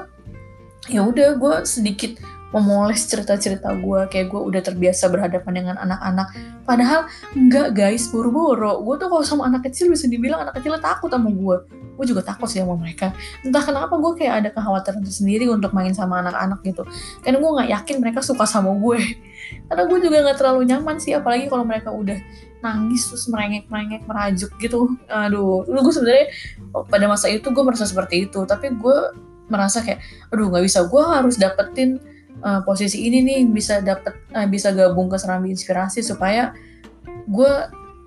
ya 0.90 1.02
udah 1.06 1.38
gue 1.38 1.56
sedikit 1.66 2.18
memoles 2.50 3.06
cerita-cerita 3.06 3.70
gue 3.78 4.10
kayak 4.10 4.34
gue 4.34 4.42
udah 4.42 4.62
terbiasa 4.66 5.06
berhadapan 5.10 5.54
dengan 5.64 5.76
anak-anak. 5.78 6.28
Padahal 6.66 7.06
enggak 7.38 7.78
guys. 7.78 8.10
Boro-boro 8.10 8.82
gue 8.82 8.96
tuh 8.98 9.08
kalau 9.08 9.24
sama 9.26 9.44
anak 9.46 9.70
kecil 9.70 9.94
bisa 9.94 10.10
dibilang 10.10 10.42
anak 10.42 10.58
kecil 10.58 10.74
takut 10.82 11.14
sama 11.14 11.30
gue 11.30 11.80
gue 12.00 12.16
juga 12.16 12.24
takut 12.24 12.48
sih 12.48 12.64
sama 12.64 12.80
mereka. 12.80 13.12
Entah 13.44 13.60
kenapa 13.60 13.92
gue 14.00 14.16
kayak 14.16 14.34
ada 14.40 14.50
kekhawatiran 14.56 15.04
sendiri 15.04 15.52
untuk 15.52 15.76
main 15.76 15.92
sama 15.92 16.24
anak-anak 16.24 16.64
gitu. 16.64 16.88
Karena 17.20 17.44
gue 17.44 17.52
nggak 17.60 17.70
yakin 17.76 17.96
mereka 18.00 18.24
suka 18.24 18.48
sama 18.48 18.72
gue 18.72 19.04
karena 19.68 19.84
gue 19.84 20.00
juga 20.00 20.18
nggak 20.24 20.38
terlalu 20.40 20.62
nyaman 20.64 20.96
sih. 21.04 21.12
Apalagi 21.12 21.52
kalau 21.52 21.68
mereka 21.68 21.92
udah 21.92 22.16
nangis 22.64 23.04
terus 23.12 23.28
merengek 23.28 23.68
merengek 23.68 24.08
merajuk 24.08 24.52
gitu. 24.64 24.96
Aduh. 25.12 25.68
Lu 25.68 25.84
gue 25.84 25.92
sebenarnya 25.92 26.32
oh, 26.72 26.88
pada 26.88 27.04
masa 27.12 27.28
itu 27.28 27.52
gue 27.52 27.64
merasa 27.68 27.84
seperti 27.84 28.32
itu. 28.32 28.48
Tapi 28.48 28.80
gue 28.80 28.98
merasa 29.52 29.84
kayak 29.84 30.00
aduh 30.32 30.48
nggak 30.48 30.64
bisa. 30.64 30.88
Gue 30.88 31.04
harus 31.04 31.36
dapetin 31.36 32.00
uh, 32.44 32.62
posisi 32.64 33.08
ini 33.08 33.24
nih 33.24 33.40
bisa 33.50 33.82
dapat 33.84 34.16
uh, 34.34 34.48
bisa 34.48 34.72
gabung 34.72 35.12
ke 35.12 35.18
Serambi 35.20 35.54
Inspirasi 35.54 36.06
supaya 36.06 36.54
gue 37.30 37.52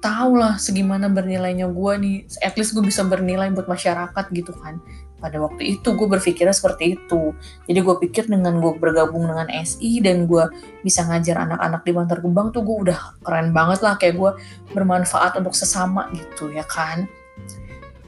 tahu 0.03 0.35
lah 0.35 0.59
segimana 0.59 1.07
bernilainya 1.07 1.71
gue 1.71 1.93
nih. 1.99 2.17
At 2.43 2.59
least 2.59 2.75
gue 2.75 2.83
bisa 2.83 3.07
bernilai 3.07 3.51
buat 3.55 3.71
masyarakat 3.71 4.25
gitu 4.35 4.53
kan. 4.59 4.83
Pada 5.23 5.39
waktu 5.39 5.79
itu 5.79 5.95
gue 5.95 6.09
berpikirnya 6.11 6.51
seperti 6.51 6.99
itu. 6.99 7.31
Jadi 7.71 7.79
gue 7.79 7.97
pikir 8.03 8.27
dengan 8.27 8.59
gue 8.59 8.75
bergabung 8.75 9.23
dengan 9.31 9.47
SI 9.63 10.03
dan 10.03 10.27
gue 10.27 10.51
bisa 10.83 11.07
ngajar 11.07 11.47
anak-anak 11.47 11.87
di 11.87 11.93
Bantar 11.95 12.19
Gebang 12.19 12.51
tuh 12.51 12.67
gue 12.67 12.91
udah 12.91 13.23
keren 13.23 13.55
banget 13.55 13.87
lah. 13.87 13.95
Kayak 13.95 14.19
gue 14.19 14.31
bermanfaat 14.75 15.39
untuk 15.39 15.55
sesama 15.55 16.11
gitu 16.11 16.51
ya 16.51 16.67
kan 16.67 17.07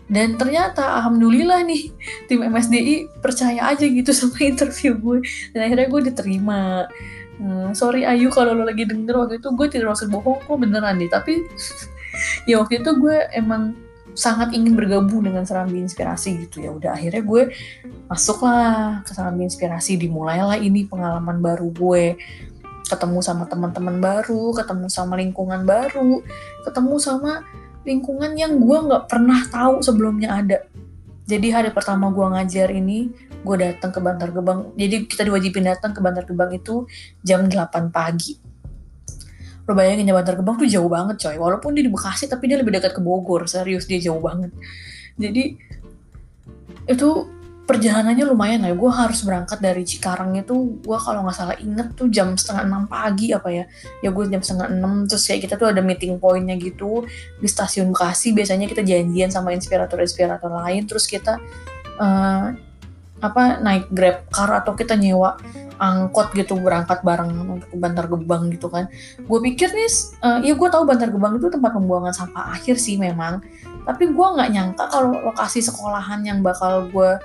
dan 0.05 0.37
ternyata 0.37 1.01
alhamdulillah 1.01 1.65
nih 1.65 1.89
tim 2.29 2.45
MSDI 2.45 3.25
percaya 3.25 3.73
aja 3.73 3.85
gitu 3.89 4.13
sama 4.13 4.37
interview 4.45 4.93
gue. 5.01 5.25
Dan 5.57 5.61
akhirnya 5.65 5.89
gue 5.89 6.01
diterima. 6.13 6.85
Hmm, 7.35 7.75
sorry 7.75 8.07
Ayu 8.07 8.31
kalau 8.31 8.55
lo 8.55 8.63
lagi 8.63 8.87
denger 8.87 9.27
waktu 9.27 9.43
itu 9.43 9.49
gue 9.59 9.67
tidak 9.67 9.97
maksud 9.97 10.13
bohong 10.13 10.45
kok 10.45 10.59
beneran 10.61 11.01
nih? 11.01 11.09
Tapi 11.09 11.41
ya 12.51 12.61
waktu 12.61 12.85
itu 12.85 12.91
gue 13.01 13.17
emang 13.33 13.75
sangat 14.15 14.55
ingin 14.55 14.79
bergabung 14.79 15.27
dengan 15.27 15.43
Serambi 15.43 15.81
Inspirasi 15.83 16.47
gitu. 16.47 16.63
Ya 16.63 16.71
udah 16.71 16.95
akhirnya 16.95 17.25
gue 17.25 17.43
masuklah 18.07 19.03
ke 19.09 19.11
Serambi 19.17 19.49
Inspirasi 19.49 19.99
dimulailah 19.99 20.61
ini 20.61 20.85
pengalaman 20.85 21.41
baru 21.41 21.73
gue. 21.73 22.21
Ketemu 22.85 23.25
sama 23.25 23.49
teman-teman 23.49 23.97
baru 23.97 24.53
ketemu 24.53 24.93
sama 24.93 25.17
lingkungan 25.17 25.65
baru 25.65 26.21
ketemu 26.69 26.95
sama 27.01 27.41
lingkungan 27.85 28.33
yang 28.35 28.57
gue 28.59 28.79
nggak 28.91 29.07
pernah 29.07 29.45
tahu 29.49 29.85
sebelumnya 29.85 30.41
ada. 30.41 30.59
Jadi 31.25 31.49
hari 31.53 31.71
pertama 31.73 32.13
gue 32.13 32.25
ngajar 32.25 32.69
ini 32.73 33.09
gue 33.45 33.57
datang 33.61 33.93
ke 33.93 34.01
Bantar 34.01 34.29
Gebang. 34.33 34.73
Jadi 34.77 35.09
kita 35.09 35.25
diwajibin 35.25 35.65
datang 35.65 35.93
ke 35.93 36.01
Bantar 36.01 36.25
Gebang 36.25 36.53
itu 36.53 36.89
jam 37.25 37.49
8 37.49 37.93
pagi. 37.93 38.37
Lo 39.65 39.73
bayangin 39.73 40.09
ya 40.09 40.17
Bantar 40.17 40.37
Gebang 40.37 40.61
tuh 40.61 40.69
jauh 40.69 40.89
banget 40.89 41.17
coy. 41.21 41.37
Walaupun 41.37 41.77
dia 41.77 41.85
di 41.85 41.93
Bekasi 41.93 42.29
tapi 42.29 42.49
dia 42.49 42.61
lebih 42.61 42.77
dekat 42.77 42.97
ke 42.97 43.01
Bogor. 43.01 43.49
Serius 43.49 43.89
dia 43.89 44.01
jauh 44.01 44.21
banget. 44.21 44.53
Jadi 45.17 45.57
itu 46.85 47.09
perjalanannya 47.65 48.25
lumayan 48.29 48.61
lah. 48.65 48.77
Gue 48.77 48.93
harus 48.93 49.25
berangkat 49.25 49.59
dari 49.61 49.83
Cikarang 49.89 50.37
itu, 50.37 50.79
gue 50.85 50.99
kalau 51.01 51.25
nggak 51.25 51.37
salah 51.37 51.57
inget 51.57 51.97
tuh 51.97 52.13
jam 52.13 52.37
setengah 52.37 52.69
enam 52.69 52.85
pagi 52.85 53.33
apa 53.33 53.49
ya. 53.49 53.65
Ya 54.05 54.13
gue 54.13 54.25
jam 54.29 54.45
setengah 54.45 54.69
enam, 54.69 55.09
terus 55.09 55.25
kayak 55.25 55.49
kita 55.49 55.55
tuh 55.57 55.73
ada 55.73 55.81
meeting 55.81 56.21
pointnya 56.21 56.57
gitu 56.61 57.09
di 57.41 57.49
stasiun 57.49 57.91
Bekasi. 57.91 58.37
Biasanya 58.37 58.69
kita 58.69 58.85
janjian 58.85 59.33
sama 59.33 59.57
inspirator-inspirator 59.57 60.53
lain, 60.53 60.85
terus 60.85 61.09
kita 61.09 61.41
uh, 61.99 62.53
apa 63.25 63.43
naik 63.65 63.89
grab 63.89 64.29
car 64.29 64.53
atau 64.61 64.77
kita 64.77 65.01
nyewa 65.01 65.41
angkot 65.81 66.31
gitu 66.39 66.55
berangkat 66.61 67.03
bareng 67.03 67.35
untuk 67.35 67.69
ke 67.73 67.77
Bantar 67.81 68.07
Gebang 68.07 68.53
gitu 68.53 68.69
kan. 68.69 68.87
Gue 69.25 69.41
pikir 69.41 69.73
nih, 69.73 69.91
uh, 70.23 70.39
ya 70.45 70.53
gue 70.53 70.69
tahu 70.69 70.85
Bantar 70.85 71.09
Gebang 71.11 71.41
itu 71.41 71.49
tempat 71.49 71.73
pembuangan 71.73 72.13
sampah 72.13 72.55
akhir 72.55 72.77
sih 72.77 73.01
memang. 73.01 73.41
Tapi 73.89 74.13
gue 74.13 74.27
nggak 74.37 74.49
nyangka 74.53 74.85
kalau 74.93 75.17
lokasi 75.33 75.65
sekolahan 75.65 76.21
yang 76.25 76.45
bakal 76.45 76.89
gue 76.93 77.17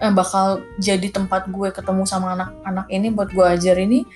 eh, 0.00 0.12
bakal 0.12 0.64
jadi 0.80 1.08
tempat 1.12 1.50
gue 1.50 1.68
ketemu 1.74 2.02
sama 2.08 2.38
anak-anak 2.38 2.86
ini 2.88 3.08
buat 3.12 3.28
gue 3.34 3.46
ajar 3.46 3.76
ini 3.80 4.06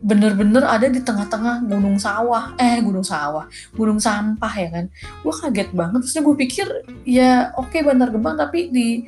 bener-bener 0.00 0.64
ada 0.64 0.88
di 0.88 1.00
tengah-tengah 1.04 1.68
gunung 1.68 2.00
sawah. 2.00 2.56
Eh 2.56 2.80
gunung 2.80 3.04
sawah. 3.04 3.44
Gunung 3.76 4.00
sampah 4.00 4.52
ya 4.56 4.68
kan? 4.72 4.84
Gue 5.20 5.34
kaget 5.36 5.70
banget. 5.76 6.00
Terusnya 6.04 6.22
gue 6.24 6.36
pikir 6.40 6.66
ya 7.04 7.52
oke 7.60 7.68
okay, 7.68 7.84
Bantar 7.84 8.08
Gebang 8.08 8.40
tapi 8.40 8.72
di 8.72 9.04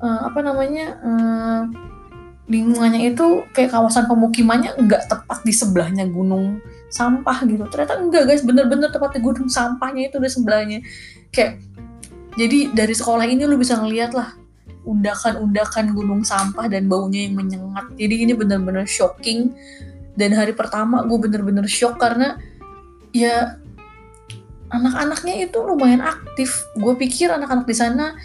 uh, 0.00 0.32
apa 0.32 0.40
namanya 0.40 0.96
uh, 1.04 1.62
lingkungannya 2.50 3.14
itu 3.14 3.46
kayak 3.54 3.70
kawasan 3.70 4.10
pemukimannya 4.10 4.74
nggak 4.74 5.06
tepat 5.06 5.38
di 5.44 5.52
sebelahnya 5.52 6.08
gunung 6.08 6.58
sampah 6.88 7.44
gitu. 7.44 7.68
Ternyata 7.68 8.00
enggak 8.00 8.24
guys. 8.24 8.42
Bener-bener 8.42 8.88
tepat 8.88 9.12
di 9.12 9.20
gunung 9.20 9.52
sampahnya 9.52 10.08
itu 10.08 10.16
di 10.16 10.30
sebelahnya. 10.32 10.78
Kayak 11.28 11.60
jadi 12.40 12.72
dari 12.72 12.94
sekolah 12.96 13.28
ini 13.28 13.44
lu 13.44 13.60
bisa 13.60 13.76
ngeliat 13.76 14.16
lah 14.16 14.39
undakan-undakan 14.90 15.94
gunung 15.94 16.22
sampah 16.26 16.66
dan 16.66 16.90
baunya 16.90 17.30
yang 17.30 17.38
menyengat. 17.38 17.86
Jadi 17.94 18.26
ini 18.26 18.32
bener-bener 18.34 18.82
shocking. 18.90 19.54
Dan 20.18 20.34
hari 20.34 20.52
pertama 20.52 21.06
gue 21.06 21.18
bener-bener 21.22 21.64
shock 21.70 22.02
karena 22.02 22.34
ya 23.14 23.62
anak-anaknya 24.74 25.46
itu 25.46 25.58
lumayan 25.62 26.02
aktif. 26.02 26.66
Gue 26.74 26.98
pikir 26.98 27.30
anak-anak 27.30 27.66
di 27.70 27.76
sana 27.78 28.18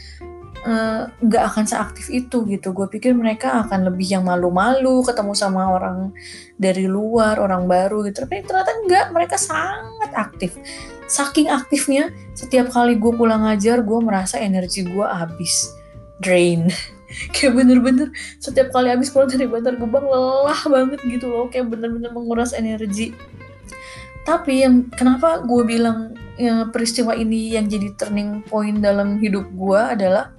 eh, 0.66 1.02
nggak 1.06 1.44
uh, 1.46 1.50
akan 1.54 1.66
seaktif 1.70 2.10
itu 2.10 2.42
gitu. 2.50 2.74
Gue 2.74 2.90
pikir 2.90 3.14
mereka 3.14 3.62
akan 3.64 3.86
lebih 3.94 4.18
yang 4.18 4.26
malu-malu 4.26 5.06
ketemu 5.06 5.38
sama 5.38 5.70
orang 5.70 6.10
dari 6.58 6.90
luar, 6.90 7.38
orang 7.38 7.70
baru 7.70 8.02
gitu. 8.10 8.26
Tapi 8.26 8.42
ternyata 8.42 8.74
enggak, 8.82 9.06
mereka 9.14 9.38
sangat 9.38 10.12
aktif. 10.18 10.58
Saking 11.06 11.54
aktifnya, 11.54 12.10
setiap 12.34 12.74
kali 12.74 12.98
gue 12.98 13.14
pulang 13.14 13.46
ngajar, 13.46 13.86
gue 13.86 14.00
merasa 14.02 14.42
energi 14.42 14.82
gue 14.82 15.06
habis 15.06 15.85
drain. 16.26 16.74
Kayak 17.38 17.62
bener-bener 17.62 18.10
setiap 18.42 18.74
kali 18.74 18.90
habis 18.90 19.14
pulang 19.14 19.30
dari 19.30 19.46
Bantar 19.46 19.78
Gebang 19.78 20.10
lelah 20.10 20.62
banget 20.66 21.00
gitu 21.06 21.30
loh. 21.30 21.46
Kayak 21.54 21.78
bener-bener 21.78 22.10
menguras 22.10 22.58
energi. 22.58 23.14
Tapi 24.26 24.66
yang 24.66 24.90
kenapa 24.90 25.46
gue 25.46 25.62
bilang 25.62 26.18
ya, 26.36 26.66
peristiwa 26.74 27.14
ini 27.14 27.54
yang 27.54 27.70
jadi 27.70 27.94
turning 27.94 28.42
point 28.42 28.82
dalam 28.82 29.22
hidup 29.22 29.46
gue 29.54 29.80
adalah 29.80 30.34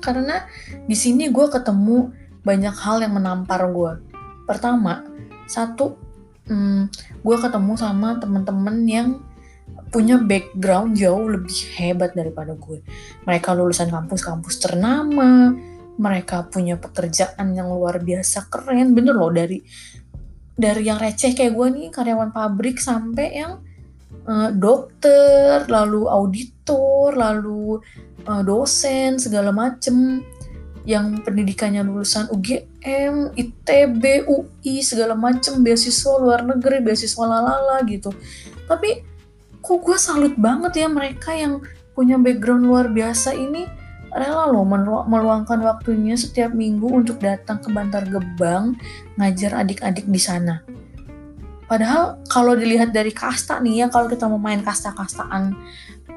karena 0.00 0.46
di 0.86 0.94
sini 0.94 1.28
gue 1.28 1.46
ketemu 1.50 2.14
banyak 2.46 2.74
hal 2.78 3.02
yang 3.02 3.18
menampar 3.18 3.66
gue 3.68 3.98
pertama 4.46 5.02
satu 5.50 5.98
hmm, 6.46 6.86
gue 7.26 7.36
ketemu 7.42 7.72
sama 7.74 8.22
temen-temen 8.22 8.76
yang 8.86 9.08
punya 9.90 10.18
background 10.18 10.98
jauh 10.98 11.26
lebih 11.30 11.78
hebat 11.78 12.12
daripada 12.12 12.58
gue. 12.58 12.82
Mereka 13.24 13.54
lulusan 13.54 13.88
kampus-kampus 13.88 14.58
ternama, 14.58 15.54
mereka 15.96 16.44
punya 16.46 16.76
pekerjaan 16.76 17.56
yang 17.56 17.72
luar 17.72 18.02
biasa 18.02 18.50
keren, 18.52 18.92
bener 18.92 19.16
loh 19.16 19.32
dari 19.32 19.64
dari 20.56 20.88
yang 20.88 20.96
receh 20.96 21.36
kayak 21.36 21.52
gue 21.52 21.68
nih 21.68 21.88
karyawan 21.92 22.32
pabrik 22.32 22.80
sampai 22.80 23.28
yang 23.36 23.60
uh, 24.24 24.50
dokter, 24.52 25.68
lalu 25.68 26.08
auditor, 26.08 27.12
lalu 27.12 27.80
uh, 28.24 28.42
dosen 28.42 29.20
segala 29.20 29.52
macem 29.52 30.24
yang 30.86 31.18
pendidikannya 31.26 31.82
lulusan 31.82 32.30
UGM, 32.30 33.34
ITB, 33.34 34.30
UI 34.30 34.80
segala 34.86 35.18
macem 35.18 35.60
beasiswa 35.60 36.14
luar 36.22 36.46
negeri, 36.46 36.78
beasiswa 36.78 37.24
lalala 37.26 37.82
gitu. 37.90 38.14
Tapi 38.70 39.15
kok 39.66 39.82
gue 39.82 39.98
salut 39.98 40.38
banget 40.38 40.86
ya 40.86 40.86
mereka 40.86 41.34
yang 41.34 41.58
punya 41.98 42.14
background 42.14 42.70
luar 42.70 42.86
biasa 42.86 43.34
ini 43.34 43.66
rela 44.14 44.46
loh 44.46 44.62
meluangkan 45.10 45.58
waktunya 45.58 46.14
setiap 46.14 46.54
minggu 46.54 46.86
untuk 46.86 47.18
datang 47.18 47.58
ke 47.58 47.68
Bantar 47.74 48.06
Gebang 48.06 48.78
ngajar 49.18 49.66
adik-adik 49.66 50.06
di 50.06 50.22
sana. 50.22 50.62
Padahal 51.66 52.22
kalau 52.30 52.54
dilihat 52.54 52.94
dari 52.94 53.10
kasta 53.10 53.58
nih 53.58 53.84
ya, 53.84 53.86
kalau 53.90 54.06
kita 54.06 54.30
mau 54.30 54.38
main 54.38 54.62
kasta-kastaan 54.62 55.58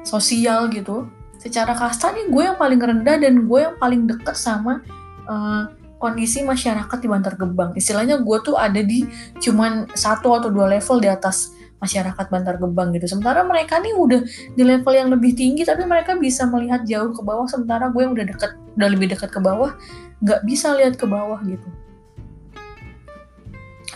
sosial 0.06 0.70
gitu, 0.70 1.10
secara 1.42 1.74
kasta 1.74 2.14
nih 2.14 2.30
gue 2.30 2.42
yang 2.46 2.54
paling 2.54 2.78
rendah 2.78 3.18
dan 3.18 3.50
gue 3.50 3.58
yang 3.58 3.74
paling 3.76 4.06
deket 4.06 4.38
sama 4.38 4.78
uh, 5.26 5.66
kondisi 5.98 6.46
masyarakat 6.46 6.98
di 7.02 7.08
Bantar 7.10 7.34
Gebang. 7.34 7.74
Istilahnya 7.74 8.22
gue 8.22 8.38
tuh 8.46 8.54
ada 8.54 8.78
di 8.78 9.04
cuman 9.42 9.90
satu 9.92 10.38
atau 10.38 10.48
dua 10.48 10.70
level 10.70 11.02
di 11.02 11.10
atas 11.10 11.59
masyarakat 11.80 12.26
Bantar 12.28 12.60
Gebang 12.60 12.92
gitu. 12.92 13.08
Sementara 13.08 13.42
mereka 13.42 13.80
nih 13.80 13.96
udah 13.96 14.20
di 14.54 14.62
level 14.62 14.94
yang 14.94 15.08
lebih 15.08 15.32
tinggi 15.32 15.64
tapi 15.64 15.88
mereka 15.88 16.14
bisa 16.14 16.44
melihat 16.46 16.84
jauh 16.84 17.10
ke 17.10 17.24
bawah 17.24 17.48
sementara 17.48 17.88
gue 17.88 18.00
yang 18.04 18.12
udah 18.12 18.26
deket 18.28 18.52
udah 18.76 18.88
lebih 18.92 19.06
dekat 19.16 19.32
ke 19.32 19.40
bawah 19.40 19.74
nggak 20.20 20.40
bisa 20.44 20.76
lihat 20.76 21.00
ke 21.00 21.08
bawah 21.08 21.40
gitu. 21.48 21.68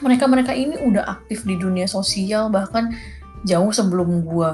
Mereka-mereka 0.03 0.53
ini 0.57 0.81
udah 0.81 1.07
aktif 1.07 1.47
di 1.47 1.55
dunia 1.55 1.87
sosial 1.87 2.51
bahkan 2.51 2.97
jauh 3.47 3.71
sebelum 3.71 4.25
gue. 4.27 4.51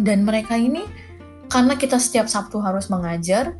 Dan 0.00 0.24
mereka 0.24 0.56
ini 0.56 0.86
karena 1.52 1.76
kita 1.76 2.00
setiap 2.00 2.26
Sabtu 2.26 2.58
harus 2.58 2.88
mengajar, 2.88 3.54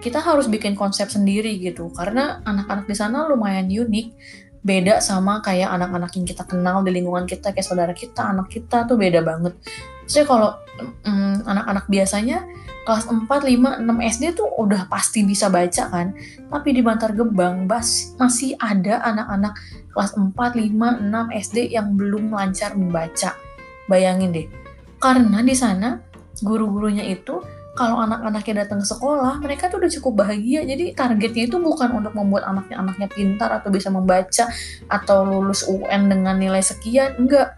kita 0.00 0.18
harus 0.18 0.48
bikin 0.48 0.72
konsep 0.72 1.12
sendiri 1.12 1.60
gitu 1.60 1.92
karena 1.92 2.40
anak-anak 2.48 2.88
di 2.88 2.96
sana 2.96 3.28
lumayan 3.28 3.68
unik 3.68 4.06
beda 4.60 5.00
sama 5.00 5.40
kayak 5.40 5.72
anak-anak 5.72 6.12
yang 6.20 6.26
kita 6.28 6.44
kenal 6.44 6.84
di 6.84 6.92
lingkungan 6.92 7.24
kita 7.24 7.56
kayak 7.56 7.64
saudara 7.64 7.96
kita 7.96 8.28
anak 8.28 8.52
kita 8.52 8.84
tuh 8.84 9.00
beda 9.00 9.24
banget. 9.24 9.56
Jadi 10.10 10.26
kalau 10.26 10.58
mm, 11.06 11.46
anak-anak 11.46 11.86
biasanya 11.86 12.44
kelas 12.84 13.06
4, 13.06 13.28
5, 13.28 13.86
6 13.86 14.10
SD 14.18 14.24
tuh 14.34 14.48
udah 14.58 14.90
pasti 14.90 15.22
bisa 15.22 15.46
baca 15.46 15.86
kan. 15.86 16.16
Tapi 16.50 16.68
di 16.74 16.80
Bantar 16.82 17.14
Gebang 17.14 17.70
bas, 17.70 18.16
masih 18.18 18.58
ada 18.58 18.98
anak-anak 19.06 19.54
kelas 19.94 20.12
4, 20.18 20.34
5, 20.34 21.06
6 21.06 21.40
SD 21.46 21.56
yang 21.70 21.94
belum 21.94 22.34
lancar 22.34 22.74
membaca. 22.74 23.36
Bayangin 23.86 24.34
deh. 24.34 24.46
Karena 24.98 25.40
di 25.40 25.54
sana 25.54 26.02
guru-gurunya 26.42 27.04
itu 27.04 27.38
kalau 27.80 27.96
anak-anaknya 28.04 28.68
datang 28.68 28.84
ke 28.84 28.92
sekolah, 28.92 29.40
mereka 29.40 29.72
tuh 29.72 29.80
udah 29.80 29.88
cukup 29.88 30.20
bahagia. 30.20 30.60
Jadi 30.68 30.92
targetnya 30.92 31.48
itu 31.48 31.56
bukan 31.56 31.96
untuk 31.96 32.12
membuat 32.12 32.44
anaknya 32.44 32.76
anaknya 32.76 33.08
pintar 33.08 33.48
atau 33.56 33.72
bisa 33.72 33.88
membaca 33.88 34.52
atau 34.92 35.24
lulus 35.24 35.64
UN 35.64 36.12
dengan 36.12 36.36
nilai 36.36 36.60
sekian, 36.60 37.16
enggak. 37.16 37.56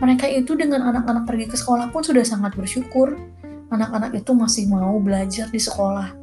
Mereka 0.00 0.32
itu 0.32 0.56
dengan 0.56 0.88
anak-anak 0.88 1.28
pergi 1.28 1.52
ke 1.52 1.60
sekolah 1.60 1.92
pun 1.92 2.00
sudah 2.00 2.24
sangat 2.24 2.56
bersyukur. 2.56 3.20
Anak-anak 3.68 4.16
itu 4.16 4.32
masih 4.32 4.64
mau 4.64 4.96
belajar 4.96 5.52
di 5.52 5.60
sekolah. 5.60 6.16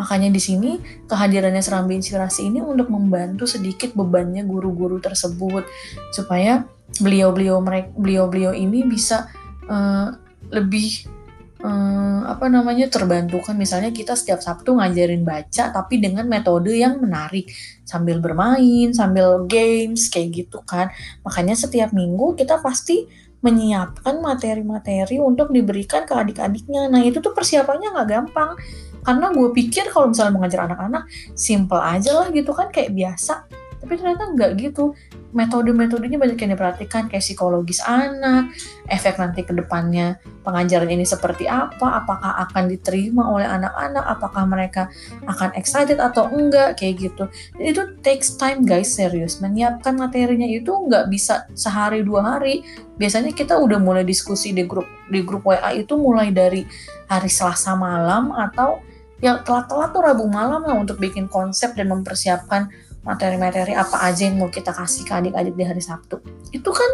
Makanya 0.00 0.32
di 0.32 0.40
sini 0.40 0.80
kehadirannya 1.12 1.60
Serambi 1.60 2.00
Inspirasi 2.00 2.48
ini 2.48 2.64
untuk 2.64 2.88
membantu 2.88 3.44
sedikit 3.44 3.92
bebannya 3.92 4.48
guru-guru 4.48 4.96
tersebut 4.96 5.68
supaya 6.08 6.64
beliau-beliau 7.04 7.60
mereka 7.60 7.92
beliau-beliau 8.00 8.56
ini 8.56 8.80
bisa 8.88 9.28
uh, 9.68 10.16
lebih 10.52 11.15
hmm, 11.60 12.28
apa 12.28 12.46
namanya 12.52 12.90
terbantukan 12.90 13.56
misalnya 13.56 13.94
kita 13.94 14.12
setiap 14.18 14.42
Sabtu 14.42 14.76
ngajarin 14.76 15.22
baca 15.22 15.72
tapi 15.72 16.02
dengan 16.02 16.26
metode 16.28 16.74
yang 16.74 17.00
menarik. 17.00 17.48
Sambil 17.86 18.18
bermain 18.18 18.90
sambil 18.92 19.46
games 19.46 20.10
kayak 20.10 20.46
gitu 20.46 20.60
kan. 20.66 20.90
Makanya 21.22 21.54
setiap 21.54 21.94
minggu 21.94 22.34
kita 22.34 22.58
pasti 22.60 23.06
menyiapkan 23.44 24.18
materi-materi 24.18 25.22
untuk 25.22 25.54
diberikan 25.54 26.02
ke 26.02 26.14
adik-adiknya. 26.16 26.90
Nah 26.90 27.04
itu 27.04 27.22
tuh 27.22 27.30
persiapannya 27.30 27.94
nggak 27.94 28.08
gampang. 28.10 28.58
Karena 29.06 29.30
gue 29.30 29.54
pikir 29.54 29.86
kalau 29.94 30.10
misalnya 30.10 30.34
mengajar 30.34 30.66
anak-anak 30.66 31.06
simple 31.38 31.78
aja 31.78 32.10
lah 32.10 32.26
gitu 32.34 32.50
kan 32.50 32.74
kayak 32.74 32.90
biasa 32.90 33.46
tapi 33.86 34.02
ternyata 34.02 34.34
nggak 34.34 34.50
gitu. 34.58 34.98
Metode-metodenya 35.30 36.18
banyak 36.18 36.38
yang 36.42 36.58
diperhatikan 36.58 37.06
kayak 37.06 37.22
psikologis 37.22 37.78
anak 37.86 38.50
efek 38.90 39.14
nanti 39.14 39.46
ke 39.46 39.54
depannya 39.54 40.18
pengajaran 40.42 40.90
ini 40.90 41.06
seperti 41.06 41.46
apa 41.46 42.02
apakah 42.02 42.42
akan 42.50 42.66
diterima 42.66 43.30
oleh 43.30 43.46
anak-anak 43.46 44.02
apakah 44.10 44.42
mereka 44.42 44.90
akan 45.30 45.54
excited 45.54 46.02
atau 46.02 46.26
enggak 46.34 46.74
kayak 46.74 47.06
gitu. 47.06 47.30
Dan 47.54 47.62
itu 47.62 47.82
takes 48.02 48.34
time 48.34 48.66
guys 48.66 48.90
serius. 48.90 49.38
Menyiapkan 49.38 49.94
materinya 49.94 50.50
itu 50.50 50.74
nggak 50.74 51.06
bisa 51.06 51.46
sehari 51.54 52.02
dua 52.02 52.36
hari. 52.36 52.66
Biasanya 52.98 53.30
kita 53.30 53.54
udah 53.54 53.78
mulai 53.78 54.02
diskusi 54.02 54.50
di 54.50 54.66
grup 54.66 54.90
di 55.14 55.22
grup 55.22 55.46
WA 55.46 55.70
itu 55.78 55.94
mulai 55.94 56.34
dari 56.34 56.66
hari 57.06 57.30
Selasa 57.30 57.78
malam 57.78 58.34
atau 58.34 58.82
ya 59.20 59.40
telat-telat 59.40 59.90
tuh 59.96 60.02
Rabu 60.04 60.26
malam 60.28 60.64
lah 60.64 60.76
untuk 60.76 61.00
bikin 61.00 61.28
konsep 61.30 61.72
dan 61.72 61.88
mempersiapkan 61.88 62.68
materi-materi 63.06 63.72
apa 63.72 64.02
aja 64.02 64.26
yang 64.26 64.42
mau 64.42 64.50
kita 64.50 64.74
kasih 64.74 65.06
ke 65.06 65.12
adik-adik 65.14 65.54
di 65.54 65.64
hari 65.64 65.82
Sabtu. 65.82 66.18
Itu 66.50 66.74
kan 66.74 66.90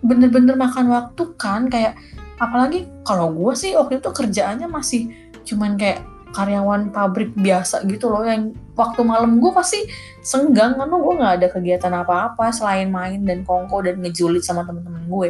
bener-bener 0.00 0.56
makan 0.56 0.88
waktu 0.88 1.22
kan 1.36 1.68
kayak 1.68 1.98
apalagi 2.40 2.88
kalau 3.04 3.28
gue 3.34 3.52
sih 3.52 3.76
waktu 3.76 4.00
itu 4.00 4.08
kerjaannya 4.08 4.70
masih 4.70 5.12
cuman 5.44 5.76
kayak 5.76 6.00
karyawan 6.30 6.94
pabrik 6.94 7.34
biasa 7.36 7.84
gitu 7.90 8.08
loh 8.08 8.22
yang 8.24 8.54
waktu 8.78 9.02
malam 9.02 9.42
gue 9.42 9.52
pasti 9.52 9.82
senggang 10.24 10.78
karena 10.78 10.96
gue 10.96 11.14
nggak 11.20 11.34
ada 11.42 11.48
kegiatan 11.52 11.92
apa-apa 11.92 12.48
selain 12.54 12.88
main 12.88 13.26
dan 13.26 13.44
kongko 13.44 13.84
dan 13.84 14.00
ngejulit 14.00 14.40
sama 14.40 14.64
temen-temen 14.64 15.04
gue 15.10 15.28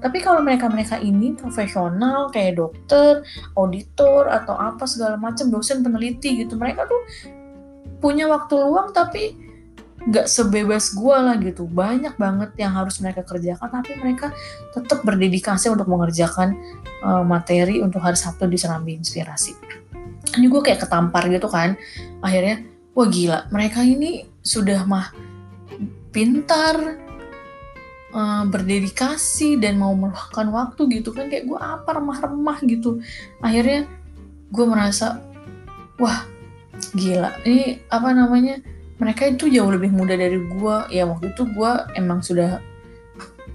tapi 0.00 0.18
kalau 0.24 0.40
mereka-mereka 0.40 0.96
ini 1.00 1.36
profesional 1.36 2.32
kayak 2.32 2.56
dokter, 2.56 3.20
auditor 3.52 4.32
atau 4.32 4.56
apa 4.56 4.88
segala 4.88 5.20
macam 5.20 5.52
dosen 5.52 5.84
peneliti 5.84 6.40
gitu, 6.44 6.56
mereka 6.56 6.88
tuh 6.88 7.00
punya 8.00 8.26
waktu 8.26 8.56
luang 8.56 8.90
tapi 8.90 9.36
nggak 10.00 10.26
sebebas 10.26 10.96
gue 10.96 11.16
lah 11.16 11.36
gitu. 11.36 11.68
Banyak 11.68 12.16
banget 12.16 12.56
yang 12.56 12.72
harus 12.72 12.98
mereka 13.04 13.22
kerjakan 13.22 13.68
tapi 13.68 13.92
mereka 14.00 14.32
tetap 14.72 15.04
berdedikasi 15.04 15.68
untuk 15.68 15.86
mengerjakan 15.92 16.56
uh, 17.04 17.22
materi 17.22 17.84
untuk 17.84 18.00
hari 18.00 18.16
Sabtu 18.16 18.48
di 18.48 18.56
Serambi 18.56 18.96
Inspirasi. 18.96 19.52
Ini 20.40 20.46
gue 20.48 20.62
kayak 20.64 20.88
ketampar 20.88 21.28
gitu 21.28 21.52
kan. 21.52 21.76
Akhirnya, 22.24 22.64
wah 22.96 23.08
gila, 23.08 23.50
mereka 23.52 23.84
ini 23.84 24.24
sudah 24.40 24.88
mah 24.88 25.12
pintar, 26.14 26.96
uh, 28.14 28.44
berdedikasi 28.46 29.58
dan 29.58 29.78
mau 29.78 29.94
meluangkan 29.94 30.48
waktu 30.50 31.00
gitu 31.00 31.14
kan 31.14 31.30
kayak 31.30 31.46
gue 31.46 31.58
apa 31.58 31.90
remah-remah 31.98 32.58
gitu 32.66 32.98
akhirnya 33.42 33.86
gue 34.50 34.66
merasa 34.66 35.22
wah 35.98 36.26
gila. 36.94 37.40
Ini 37.46 37.86
apa 37.90 38.08
namanya? 38.14 38.60
Mereka 39.00 39.32
itu 39.32 39.48
jauh 39.48 39.72
lebih 39.72 39.90
muda 39.96 40.12
dari 40.12 40.36
gue 40.36 40.76
ya 40.92 41.08
waktu 41.08 41.32
itu 41.32 41.48
gue 41.56 41.72
emang 41.96 42.20
sudah 42.20 42.60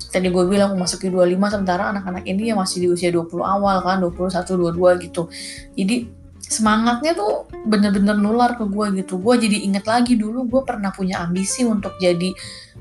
tadi 0.09 0.27
gue 0.33 0.43
bilang 0.49 0.73
memasuki 0.73 1.07
25 1.07 1.37
sementara 1.53 1.93
anak-anak 1.93 2.25
ini 2.25 2.49
ya 2.49 2.55
masih 2.57 2.81
di 2.81 2.87
usia 2.89 3.13
20 3.13 3.29
awal 3.45 3.77
kan 3.85 4.01
21 4.01 4.41
22 4.73 5.05
gitu. 5.05 5.29
Jadi 5.77 6.09
semangatnya 6.39 7.17
tuh 7.17 7.49
bener-bener 7.65 8.17
nular 8.17 8.57
ke 8.57 8.65
gue 8.65 9.01
gitu. 9.01 9.21
Gue 9.21 9.37
jadi 9.37 9.65
inget 9.65 9.85
lagi 9.85 10.17
dulu 10.17 10.45
gue 10.49 10.61
pernah 10.65 10.89
punya 10.93 11.21
ambisi 11.21 11.65
untuk 11.65 11.97
jadi 12.01 12.33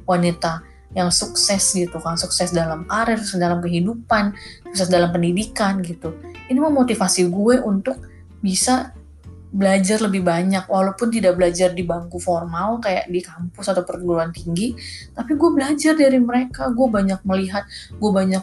wanita 0.09 0.65
yang 0.95 1.11
sukses 1.11 1.75
gitu 1.75 2.01
kan. 2.01 2.17
Sukses 2.17 2.53
dalam 2.55 2.89
karir 2.89 3.21
sukses 3.21 3.41
dalam 3.41 3.61
kehidupan 3.61 4.33
sukses 4.73 4.89
dalam 4.89 5.11
pendidikan 5.11 5.81
gitu. 5.85 6.17
Ini 6.49 6.61
memotivasi 6.61 7.29
gue 7.29 7.61
untuk 7.61 7.99
bisa 8.45 8.93
belajar 9.55 10.03
lebih 10.03 10.27
banyak 10.27 10.67
walaupun 10.67 11.15
tidak 11.15 11.39
belajar 11.39 11.71
di 11.71 11.87
bangku 11.87 12.19
formal 12.19 12.83
kayak 12.83 13.07
di 13.07 13.23
kampus 13.23 13.71
atau 13.71 13.87
perguruan 13.87 14.35
tinggi 14.35 14.75
tapi 15.15 15.39
gue 15.39 15.51
belajar 15.55 15.95
dari 15.95 16.19
mereka 16.19 16.75
gue 16.75 16.89
banyak 16.91 17.23
melihat 17.23 17.63
gue 17.95 18.11
banyak 18.11 18.43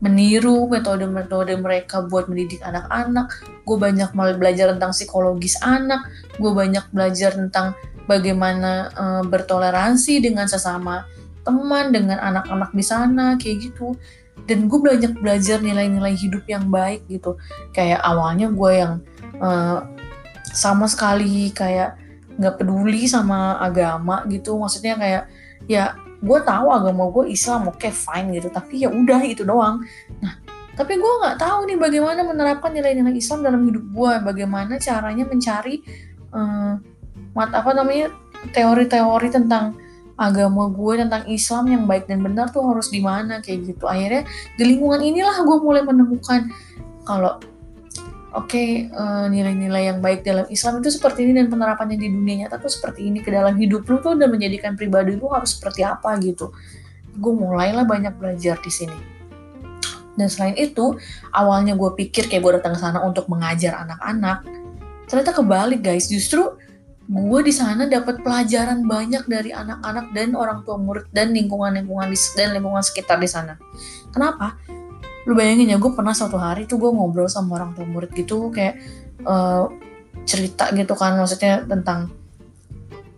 meniru 0.00 0.68
metode-metode 0.68 1.56
mereka 1.60 2.04
buat 2.04 2.28
mendidik 2.28 2.60
anak-anak 2.60 3.32
gue 3.64 3.76
banyak 3.76 4.12
belajar 4.12 4.76
tentang 4.76 4.92
psikologis 4.92 5.56
anak 5.64 6.04
gue 6.36 6.52
banyak 6.52 6.84
belajar 6.92 7.32
tentang 7.32 7.72
bagaimana 8.10 8.90
uh, 8.98 9.22
bertoleransi 9.22 10.18
dengan 10.18 10.50
sesama 10.50 11.06
teman 11.46 11.94
dengan 11.94 12.18
anak-anak 12.18 12.74
di 12.74 12.84
sana 12.84 13.38
kayak 13.38 13.70
gitu. 13.70 13.94
Dan 14.48 14.66
gue 14.66 14.78
belajar 14.82 15.14
belajar 15.14 15.62
nilai-nilai 15.62 16.16
hidup 16.18 16.42
yang 16.50 16.66
baik 16.72 17.06
gitu. 17.06 17.38
Kayak 17.70 18.02
awalnya 18.02 18.50
gue 18.50 18.72
yang 18.74 18.92
uh, 19.38 19.84
sama 20.50 20.86
sekali 20.90 21.54
kayak 21.54 21.96
nggak 22.36 22.56
peduli 22.60 23.06
sama 23.06 23.58
agama 23.62 24.24
gitu. 24.28 24.56
Maksudnya 24.58 24.96
kayak 24.98 25.24
ya 25.68 25.94
gue 26.20 26.38
tahu 26.44 26.66
agama 26.68 27.08
gue 27.12 27.32
Islam 27.32 27.70
oke 27.70 27.80
okay, 27.80 27.92
fine 27.92 28.34
gitu. 28.36 28.48
Tapi 28.52 28.84
ya 28.84 28.88
udah 28.90 29.20
itu 29.24 29.42
doang. 29.46 29.82
Nah 30.20 30.34
tapi 30.80 30.96
gue 30.96 31.12
nggak 31.20 31.36
tahu 31.36 31.68
nih 31.68 31.76
bagaimana 31.76 32.24
menerapkan 32.24 32.72
nilai-nilai 32.72 33.12
Islam 33.12 33.44
dalam 33.44 33.68
hidup 33.68 33.84
gue 33.92 34.12
bagaimana 34.24 34.80
caranya 34.80 35.28
mencari 35.28 35.84
uh, 36.32 36.80
mat 37.36 37.50
apa 37.52 37.70
namanya 37.76 38.08
teori-teori 38.56 39.28
tentang 39.28 39.76
agama 40.16 40.68
gue 40.72 41.00
tentang 41.00 41.24
Islam 41.28 41.64
yang 41.68 41.84
baik 41.84 42.08
dan 42.08 42.24
benar 42.24 42.48
tuh 42.48 42.64
harus 42.64 42.88
di 42.88 43.00
mana 43.00 43.44
kayak 43.44 43.72
gitu. 43.76 43.84
Akhirnya 43.88 44.24
di 44.56 44.62
lingkungan 44.68 45.00
inilah 45.00 45.36
gue 45.44 45.58
mulai 45.60 45.84
menemukan 45.84 46.48
kalau 47.04 47.40
oke 48.30 48.46
okay, 48.46 48.86
uh, 48.94 49.26
eh, 49.26 49.26
nilai-nilai 49.32 49.90
yang 49.94 49.98
baik 49.98 50.22
dalam 50.22 50.46
Islam 50.46 50.78
itu 50.78 50.94
seperti 50.94 51.26
ini 51.26 51.34
dan 51.34 51.50
penerapannya 51.50 51.98
di 51.98 52.08
dunia 52.10 52.46
nyata 52.46 52.62
tuh 52.62 52.70
seperti 52.70 53.06
ini 53.10 53.18
ke 53.22 53.30
dalam 53.34 53.54
hidup 53.58 53.86
lu 53.86 53.98
tuh 53.98 54.14
dan 54.14 54.30
menjadikan 54.30 54.78
pribadi 54.78 55.18
lu 55.18 55.26
harus 55.30 55.58
seperti 55.58 55.82
apa 55.82 56.14
gitu 56.22 56.54
gue 57.18 57.32
mulailah 57.34 57.82
banyak 57.82 58.14
belajar 58.14 58.58
di 58.62 58.70
sini 58.70 58.98
dan 60.14 60.26
selain 60.30 60.54
itu 60.54 60.94
awalnya 61.34 61.74
gue 61.74 61.90
pikir 61.98 62.30
kayak 62.30 62.42
gue 62.42 62.52
datang 62.62 62.74
ke 62.76 62.80
sana 62.82 63.02
untuk 63.02 63.26
mengajar 63.26 63.82
anak-anak 63.82 64.46
ternyata 65.10 65.32
kebalik 65.34 65.80
guys 65.82 66.06
justru 66.06 66.54
gue 67.10 67.40
di 67.42 67.50
sana 67.50 67.90
dapat 67.90 68.22
pelajaran 68.22 68.86
banyak 68.86 69.26
dari 69.26 69.50
anak-anak 69.50 70.14
dan 70.14 70.38
orang 70.38 70.62
tua 70.62 70.78
murid 70.78 71.10
dan 71.10 71.34
lingkungan-lingkungan 71.34 72.06
dan 72.38 72.54
lingkungan 72.54 72.86
sekitar 72.86 73.18
di 73.18 73.26
sana. 73.26 73.58
Kenapa? 74.14 74.54
Lu 75.28 75.36
bayangin 75.36 75.72
ya, 75.72 75.76
gue 75.76 75.92
pernah 75.92 76.16
suatu 76.16 76.40
hari 76.40 76.64
tuh 76.64 76.80
gue 76.80 76.90
ngobrol 76.92 77.28
sama 77.28 77.60
orang 77.60 77.76
tua 77.76 77.84
murid 77.84 78.12
gitu 78.16 78.48
kayak 78.48 78.80
uh, 79.24 79.68
cerita 80.24 80.72
gitu 80.72 80.96
kan, 80.96 81.16
maksudnya 81.20 81.64
tentang 81.64 82.12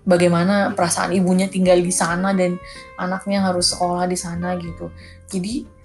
bagaimana 0.03 0.75
perasaan 0.75 1.15
ibunya 1.15 1.47
tinggal 1.47 1.79
di 1.79 1.95
sana 1.95 2.35
dan 2.35 2.59
anaknya 2.99 3.47
harus 3.47 3.71
sekolah 3.71 4.07
di 4.11 4.19
sana 4.19 4.59
gitu. 4.59 4.91
Jadi 5.31 5.83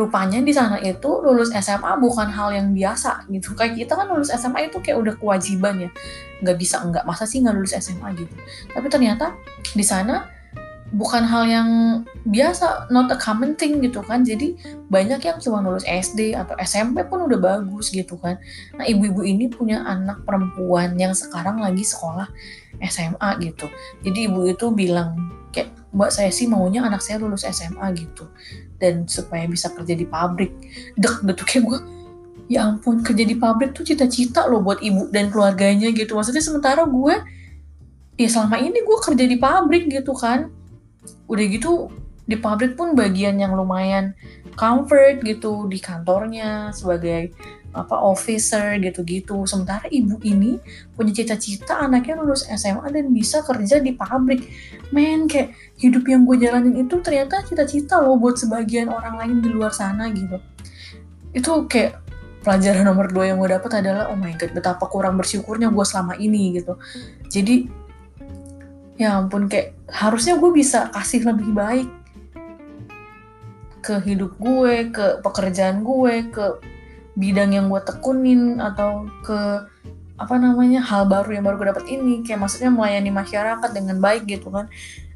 rupanya 0.00 0.40
di 0.40 0.52
sana 0.54 0.80
itu 0.80 1.20
lulus 1.20 1.52
SMA 1.52 1.92
bukan 2.00 2.32
hal 2.32 2.56
yang 2.56 2.72
biasa 2.72 3.28
gitu. 3.30 3.52
Kayak 3.52 3.78
kita 3.78 3.92
kan 3.94 4.06
lulus 4.10 4.32
SMA 4.32 4.72
itu 4.72 4.80
kayak 4.80 4.98
udah 4.98 5.14
kewajiban 5.20 5.86
ya. 5.86 5.90
Nggak 6.40 6.56
bisa 6.56 6.80
enggak 6.82 7.04
masa 7.04 7.28
sih 7.28 7.38
nggak 7.44 7.54
lulus 7.54 7.76
SMA 7.76 8.08
gitu? 8.16 8.34
Tapi 8.72 8.86
ternyata 8.88 9.36
di 9.76 9.84
sana 9.84 10.39
bukan 10.90 11.22
hal 11.22 11.46
yang 11.46 11.68
biasa 12.26 12.90
not 12.90 13.06
a 13.14 13.18
common 13.18 13.54
thing 13.54 13.78
gitu 13.78 14.02
kan. 14.02 14.26
Jadi 14.26 14.58
banyak 14.90 15.22
yang 15.22 15.38
cuma 15.38 15.62
lulus 15.62 15.86
SD 15.86 16.34
atau 16.34 16.58
SMP 16.58 17.06
pun 17.06 17.30
udah 17.30 17.38
bagus 17.38 17.94
gitu 17.94 18.18
kan. 18.18 18.42
Nah 18.74 18.84
ibu-ibu 18.86 19.22
ini 19.22 19.46
punya 19.46 19.86
anak 19.86 20.26
perempuan 20.26 20.98
yang 20.98 21.14
sekarang 21.14 21.62
lagi 21.62 21.86
sekolah 21.86 22.26
SMA 22.82 23.30
gitu. 23.42 23.70
Jadi 24.02 24.26
ibu 24.26 24.50
itu 24.50 24.66
bilang 24.74 25.14
kayak 25.54 25.70
mbak 25.94 26.10
saya 26.10 26.30
sih 26.30 26.50
maunya 26.50 26.82
anak 26.82 27.02
saya 27.02 27.22
lulus 27.22 27.46
SMA 27.46 27.86
gitu. 27.94 28.26
Dan 28.80 29.06
supaya 29.06 29.46
bisa 29.46 29.70
kerja 29.70 29.94
di 29.94 30.06
pabrik. 30.06 30.50
Dek 30.98 31.22
gitu 31.22 31.42
kayak 31.46 31.64
gue 31.66 31.78
ya 32.50 32.66
ampun 32.66 33.06
kerja 33.06 33.22
di 33.22 33.38
pabrik 33.38 33.78
tuh 33.78 33.86
cita-cita 33.86 34.50
loh 34.50 34.58
buat 34.58 34.82
ibu 34.82 35.06
dan 35.14 35.30
keluarganya 35.30 35.94
gitu. 35.94 36.18
Maksudnya 36.18 36.42
sementara 36.42 36.82
gue 36.82 37.14
ya 38.18 38.26
selama 38.26 38.58
ini 38.58 38.82
gue 38.82 38.98
kerja 38.98 39.24
di 39.24 39.38
pabrik 39.38 39.86
gitu 39.86 40.12
kan 40.18 40.50
udah 41.28 41.44
gitu 41.48 41.88
di 42.30 42.38
pabrik 42.38 42.78
pun 42.78 42.94
bagian 42.94 43.42
yang 43.42 43.58
lumayan 43.58 44.14
comfort 44.54 45.18
gitu 45.26 45.66
di 45.66 45.82
kantornya 45.82 46.70
sebagai 46.70 47.34
apa 47.70 47.94
officer 48.02 48.78
gitu-gitu. 48.82 49.46
Sementara 49.46 49.86
ibu 49.90 50.18
ini 50.26 50.58
punya 50.94 51.14
cita-cita 51.14 51.78
anaknya 51.78 52.18
lulus 52.18 52.46
SMA 52.50 52.86
dan 52.90 53.14
bisa 53.14 53.42
kerja 53.46 53.78
di 53.78 53.94
pabrik. 53.94 54.46
Men, 54.90 55.30
kayak 55.30 55.54
hidup 55.78 56.02
yang 56.10 56.26
gue 56.26 56.36
jalanin 56.42 56.82
itu 56.82 56.98
ternyata 56.98 57.46
cita-cita 57.46 58.02
loh 58.02 58.18
buat 58.18 58.38
sebagian 58.38 58.90
orang 58.90 59.18
lain 59.22 59.36
di 59.38 59.48
luar 59.54 59.70
sana 59.70 60.10
gitu. 60.10 60.42
Itu 61.30 61.70
kayak 61.70 62.02
pelajaran 62.42 62.88
nomor 62.88 63.12
dua 63.12 63.30
yang 63.30 63.38
gue 63.38 63.52
dapet 63.52 63.70
adalah 63.84 64.10
oh 64.10 64.18
my 64.18 64.32
god 64.34 64.50
betapa 64.50 64.88
kurang 64.90 65.14
bersyukurnya 65.14 65.70
gue 65.70 65.84
selama 65.86 66.18
ini 66.18 66.58
gitu. 66.58 66.74
Jadi 67.30 67.70
ya 69.00 69.16
ampun 69.16 69.48
kayak 69.48 69.72
harusnya 69.88 70.36
gue 70.36 70.50
bisa 70.52 70.92
kasih 70.92 71.24
lebih 71.24 71.56
baik 71.56 71.88
ke 73.80 73.96
hidup 74.04 74.36
gue, 74.36 74.92
ke 74.92 75.24
pekerjaan 75.24 75.80
gue, 75.80 76.28
ke 76.28 76.44
bidang 77.16 77.56
yang 77.56 77.66
gue 77.72 77.80
tekunin 77.80 78.60
atau 78.60 79.08
ke 79.24 79.64
apa 80.20 80.36
namanya 80.36 80.84
hal 80.84 81.08
baru 81.08 81.32
yang 81.32 81.44
baru 81.48 81.56
gue 81.56 81.68
dapat 81.72 81.86
ini. 81.88 82.20
Kayak 82.20 82.44
maksudnya 82.44 82.68
melayani 82.68 83.08
masyarakat 83.08 83.70
dengan 83.72 83.96
baik 83.98 84.28
gitu 84.28 84.52
kan. 84.52 84.68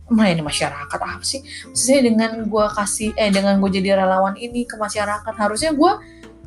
Melayani 0.08 0.40
masyarakat 0.40 0.98
apa 1.00 1.20
sih? 1.20 1.44
Maksudnya 1.68 2.00
dengan 2.08 2.32
gue 2.48 2.66
kasih 2.72 3.12
eh 3.20 3.28
dengan 3.28 3.60
gue 3.60 3.68
jadi 3.68 4.00
relawan 4.00 4.32
ini 4.40 4.64
ke 4.64 4.80
masyarakat 4.80 5.34
harusnya 5.36 5.76
gue 5.76 5.92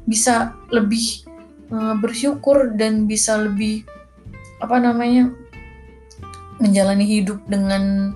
bisa 0.10 0.58
lebih 0.74 1.22
uh, 1.70 1.94
bersyukur 2.02 2.74
dan 2.74 3.06
bisa 3.06 3.38
lebih 3.38 3.86
apa 4.58 4.82
namanya 4.82 5.30
menjalani 6.58 7.06
hidup 7.06 7.40
dengan 7.46 8.14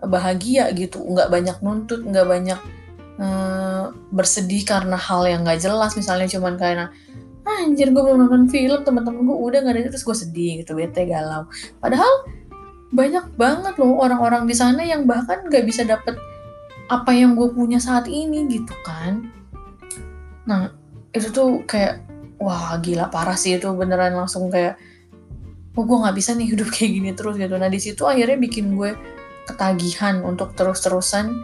bahagia 0.00 0.70
gitu. 0.72 1.02
Nggak 1.02 1.28
banyak 1.28 1.56
nuntut 1.60 2.00
nggak 2.06 2.26
banyak 2.26 2.60
uh, 3.20 3.92
bersedih 4.14 4.64
karena 4.64 4.96
hal 4.96 5.26
yang 5.26 5.42
nggak 5.44 5.60
jelas. 5.60 5.94
Misalnya 5.94 6.26
cuman 6.30 6.54
karena 6.56 6.86
anjir 7.50 7.90
gue 7.90 8.02
belum 8.02 8.26
nonton 8.26 8.46
film 8.46 8.80
teman-teman 8.86 9.26
gue 9.26 9.36
udah 9.36 9.58
nggak 9.66 9.74
ada 9.74 9.90
terus 9.90 10.06
gue 10.06 10.16
sedih 10.16 10.62
gitu 10.62 10.78
bete 10.78 11.04
galau. 11.04 11.50
Padahal 11.82 12.28
banyak 12.90 13.26
banget 13.38 13.74
loh 13.78 14.02
orang-orang 14.02 14.46
di 14.46 14.54
sana 14.54 14.82
yang 14.82 15.06
bahkan 15.06 15.46
nggak 15.46 15.62
bisa 15.66 15.86
dapet 15.86 16.18
apa 16.90 17.10
yang 17.14 17.38
gue 17.38 17.50
punya 17.54 17.78
saat 17.78 18.10
ini 18.10 18.50
gitu 18.50 18.74
kan. 18.82 19.30
Nah 20.46 20.74
itu 21.14 21.30
tuh 21.30 21.62
kayak 21.66 22.02
wah 22.38 22.74
gila 22.82 23.10
parah 23.10 23.38
sih 23.38 23.58
itu 23.58 23.66
beneran 23.74 24.14
langsung 24.14 24.50
kayak 24.50 24.78
oh 25.76 25.84
gue 25.86 25.98
nggak 26.02 26.16
bisa 26.16 26.34
nih 26.34 26.48
hidup 26.56 26.68
kayak 26.74 26.90
gini 26.90 27.10
terus 27.14 27.34
gitu. 27.38 27.54
Nah 27.58 27.70
di 27.70 27.80
situ 27.82 28.02
akhirnya 28.06 28.38
bikin 28.40 28.74
gue 28.74 28.94
ketagihan 29.46 30.22
untuk 30.22 30.54
terus-terusan 30.54 31.34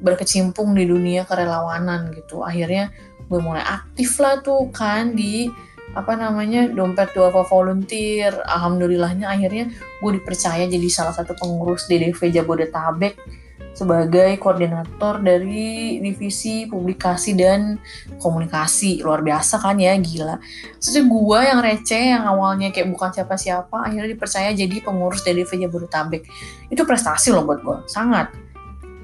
berkecimpung 0.00 0.76
di 0.76 0.84
dunia 0.88 1.24
kerelawanan 1.24 2.12
gitu. 2.12 2.44
Akhirnya 2.44 2.92
gue 3.24 3.40
mulai 3.40 3.64
aktif 3.64 4.20
lah 4.20 4.44
tuh 4.44 4.68
kan 4.68 5.16
di 5.16 5.48
apa 5.94 6.18
namanya 6.18 6.68
dompet 6.68 7.14
duafa 7.14 7.46
volunteer. 7.46 8.34
Alhamdulillahnya 8.44 9.30
akhirnya 9.30 9.70
gue 10.02 10.10
dipercaya 10.20 10.66
jadi 10.66 10.88
salah 10.90 11.14
satu 11.14 11.32
pengurus 11.38 11.86
DDV 11.86 12.18
Jabodetabek 12.34 13.43
sebagai 13.74 14.38
koordinator 14.38 15.18
dari 15.18 15.98
divisi 15.98 16.64
publikasi 16.70 17.34
dan 17.34 17.76
komunikasi. 18.22 19.02
Luar 19.02 19.20
biasa 19.20 19.58
kan 19.58 19.76
ya 19.82 19.98
gila. 19.98 20.38
Terus 20.78 21.02
gue 21.02 21.40
yang 21.42 21.60
receh 21.60 22.14
yang 22.14 22.24
awalnya 22.24 22.70
kayak 22.70 22.88
bukan 22.94 23.10
siapa-siapa 23.10 23.90
akhirnya 23.90 24.14
dipercaya 24.14 24.54
jadi 24.54 24.78
pengurus 24.80 25.26
DDV 25.26 25.66
Jabodetabek. 25.66 26.22
Itu 26.70 26.86
prestasi 26.86 27.34
loh 27.34 27.42
buat 27.42 27.60
gue 27.66 27.78
sangat. 27.90 28.30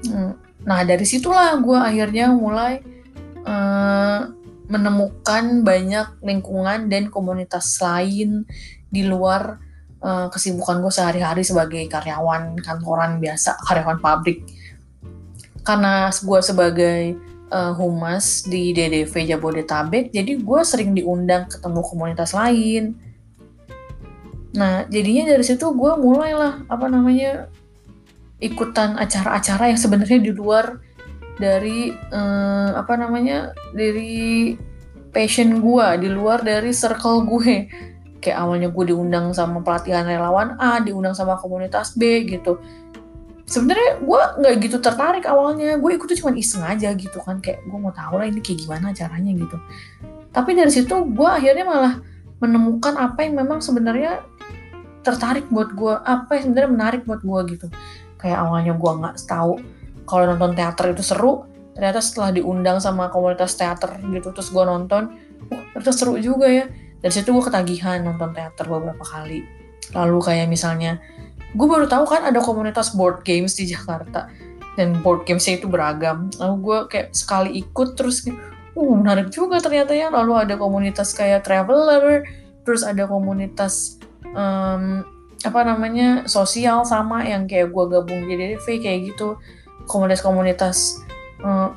Hmm, 0.07 0.39
nah 0.63 0.81
dari 0.87 1.03
situlah 1.03 1.59
gue 1.59 1.77
akhirnya 1.77 2.31
mulai 2.31 2.81
uh, 3.43 4.31
menemukan 4.71 5.67
banyak 5.67 6.23
lingkungan 6.23 6.87
dan 6.87 7.11
komunitas 7.11 7.75
lain 7.83 8.47
di 8.87 9.03
luar 9.03 9.59
uh, 9.99 10.27
kesibukan 10.31 10.79
gue 10.79 10.91
sehari-hari 10.91 11.43
sebagai 11.43 11.83
karyawan 11.91 12.55
kantoran 12.63 13.19
biasa, 13.19 13.59
karyawan 13.67 13.99
pabrik. 13.99 14.60
Karena 15.61 16.09
gue 16.09 16.39
sebagai 16.41 17.01
uh, 17.53 17.73
humas 17.77 18.47
di 18.47 18.73
DDV 18.73 19.13
Jabodetabek, 19.35 20.09
jadi 20.09 20.41
gue 20.41 20.61
sering 20.65 20.97
diundang 20.97 21.45
ketemu 21.51 21.79
komunitas 21.85 22.33
lain. 22.33 22.97
Nah, 24.57 24.83
jadinya 24.89 25.31
dari 25.31 25.43
situ 25.45 25.63
gue 25.71 25.91
mulailah 25.95 26.65
apa 26.67 26.85
namanya 26.91 27.47
ikutan 28.41 28.97
acara-acara 28.97 29.69
yang 29.69 29.79
sebenarnya 29.79 30.19
di 30.19 30.33
luar 30.33 30.81
dari 31.37 31.93
uh, 31.93 32.75
apa 32.75 32.97
namanya 32.97 33.53
dari 33.71 34.53
passion 35.13 35.61
gue 35.61 35.87
di 36.01 36.09
luar 36.09 36.41
dari 36.41 36.73
circle 36.73 37.23
gue 37.29 37.69
kayak 38.21 38.37
awalnya 38.37 38.69
gue 38.69 38.85
diundang 38.93 39.33
sama 39.33 39.59
pelatihan 39.65 40.05
relawan 40.05 40.55
A 40.61 40.79
diundang 40.79 41.17
sama 41.17 41.35
komunitas 41.41 41.97
B 41.97 42.25
gitu 42.29 42.61
sebenarnya 43.45 44.01
gue 44.01 44.21
nggak 44.41 44.53
gitu 44.63 44.77
tertarik 44.81 45.25
awalnya. 45.25 45.77
Gue 45.77 45.97
ikut 45.97 46.07
tuh 46.07 46.17
cuma 46.17 46.31
iseng 46.37 46.63
aja 46.65 46.93
gitu 46.93 47.17
kan. 47.23 47.39
Kayak 47.39 47.65
gue 47.65 47.79
mau 47.79 47.93
tahu 47.93 48.21
lah 48.21 48.27
ini 48.27 48.39
kayak 48.39 48.65
gimana 48.65 48.93
caranya 48.93 49.31
gitu. 49.33 49.57
Tapi 50.31 50.51
dari 50.55 50.71
situ 50.71 50.95
gue 51.11 51.29
akhirnya 51.29 51.65
malah 51.67 51.93
menemukan 52.41 52.97
apa 52.97 53.21
yang 53.21 53.37
memang 53.37 53.61
sebenarnya 53.61 54.23
tertarik 55.01 55.49
buat 55.49 55.73
gue 55.73 55.93
apa 55.93 56.37
yang 56.37 56.51
sebenarnya 56.51 56.71
menarik 56.71 57.01
buat 57.05 57.21
gue 57.21 57.39
gitu. 57.57 57.67
Kayak 58.17 58.37
awalnya 58.45 58.73
gue 58.77 58.91
nggak 59.01 59.15
tahu 59.25 59.53
kalau 60.05 60.23
nonton 60.33 60.57
teater 60.57 60.93
itu 60.93 61.03
seru 61.05 61.45
ternyata 61.71 62.03
setelah 62.03 62.35
diundang 62.35 62.83
sama 62.83 63.07
komunitas 63.07 63.55
teater 63.55 63.95
gitu 64.11 64.35
terus 64.35 64.51
gue 64.51 64.59
nonton 64.59 65.07
wah 65.49 65.63
ternyata 65.73 65.93
seru 65.93 66.17
juga 66.21 66.47
ya. 66.49 66.65
Dari 67.01 67.13
situ 67.13 67.33
gue 67.33 67.43
ketagihan 67.43 68.05
nonton 68.05 68.31
teater 68.33 68.69
beberapa 68.69 69.01
kali. 69.01 69.41
Lalu 69.91 70.17
kayak 70.21 70.47
misalnya 70.47 71.01
gue 71.51 71.67
baru 71.67 71.85
tahu 71.87 72.07
kan 72.07 72.23
ada 72.27 72.39
komunitas 72.39 72.95
board 72.95 73.23
games 73.27 73.55
di 73.55 73.67
Jakarta. 73.67 74.31
Dan 74.79 75.03
board 75.03 75.27
gamesnya 75.27 75.59
itu 75.59 75.67
beragam. 75.67 76.31
Lalu 76.39 76.55
gue 76.63 76.77
kayak 76.87 77.07
sekali 77.11 77.59
ikut 77.59 77.99
terus 77.99 78.23
uh 78.71 78.93
menarik 78.95 79.27
juga 79.29 79.59
ternyata 79.59 79.91
ya. 79.91 80.07
Lalu 80.07 80.47
ada 80.47 80.55
komunitas 80.55 81.11
kayak 81.11 81.43
traveler 81.43 82.23
terus 82.63 82.85
ada 82.87 83.09
komunitas 83.09 83.99
um, 84.31 85.03
apa 85.41 85.59
namanya 85.65 86.29
sosial 86.29 86.85
sama 86.85 87.25
yang 87.25 87.49
kayak 87.49 87.73
gue 87.73 87.85
gabung 87.89 88.31
di 88.31 88.33
DDV 88.39 88.65
kayak 88.79 88.99
gitu. 89.11 89.35
Komunitas-komunitas 89.91 91.03
uh, 91.43 91.75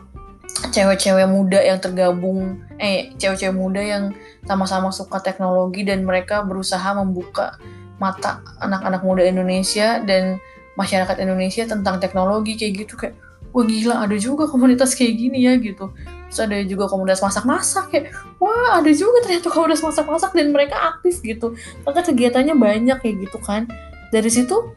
cewek-cewek 0.71 1.27
muda 1.27 1.59
yang 1.59 1.83
tergabung 1.83 2.63
eh 2.79 3.11
cewek-cewek 3.19 3.57
muda 3.57 3.83
yang 3.83 4.05
sama-sama 4.47 4.95
suka 4.95 5.19
teknologi 5.19 5.83
dan 5.83 6.07
mereka 6.07 6.47
berusaha 6.47 6.95
membuka 6.95 7.59
mata 8.03 8.43
anak-anak 8.59 9.01
muda 9.07 9.23
Indonesia 9.23 10.03
dan 10.03 10.43
masyarakat 10.75 11.17
Indonesia 11.23 11.63
tentang 11.65 12.03
teknologi 12.03 12.59
kayak 12.59 12.73
gitu 12.87 12.95
kayak 12.99 13.15
wah 13.55 13.63
gila 13.63 14.03
ada 14.03 14.17
juga 14.19 14.51
komunitas 14.51 14.99
kayak 14.99 15.15
gini 15.15 15.47
ya 15.47 15.55
gitu. 15.63 15.95
Terus 16.27 16.41
ada 16.43 16.59
juga 16.67 16.91
komunitas 16.91 17.23
masak-masak 17.23 17.95
kayak 17.95 18.11
wah 18.43 18.83
ada 18.83 18.91
juga 18.91 19.23
ternyata 19.23 19.49
komunitas 19.55 19.83
masak-masak 19.87 20.35
dan 20.35 20.51
mereka 20.51 20.75
aktif 20.75 21.23
gitu. 21.23 21.55
Maka 21.87 22.03
kegiatannya 22.03 22.59
banyak 22.59 22.99
kayak 22.99 23.17
gitu 23.31 23.39
kan. 23.39 23.71
Dari 24.11 24.27
situ 24.27 24.75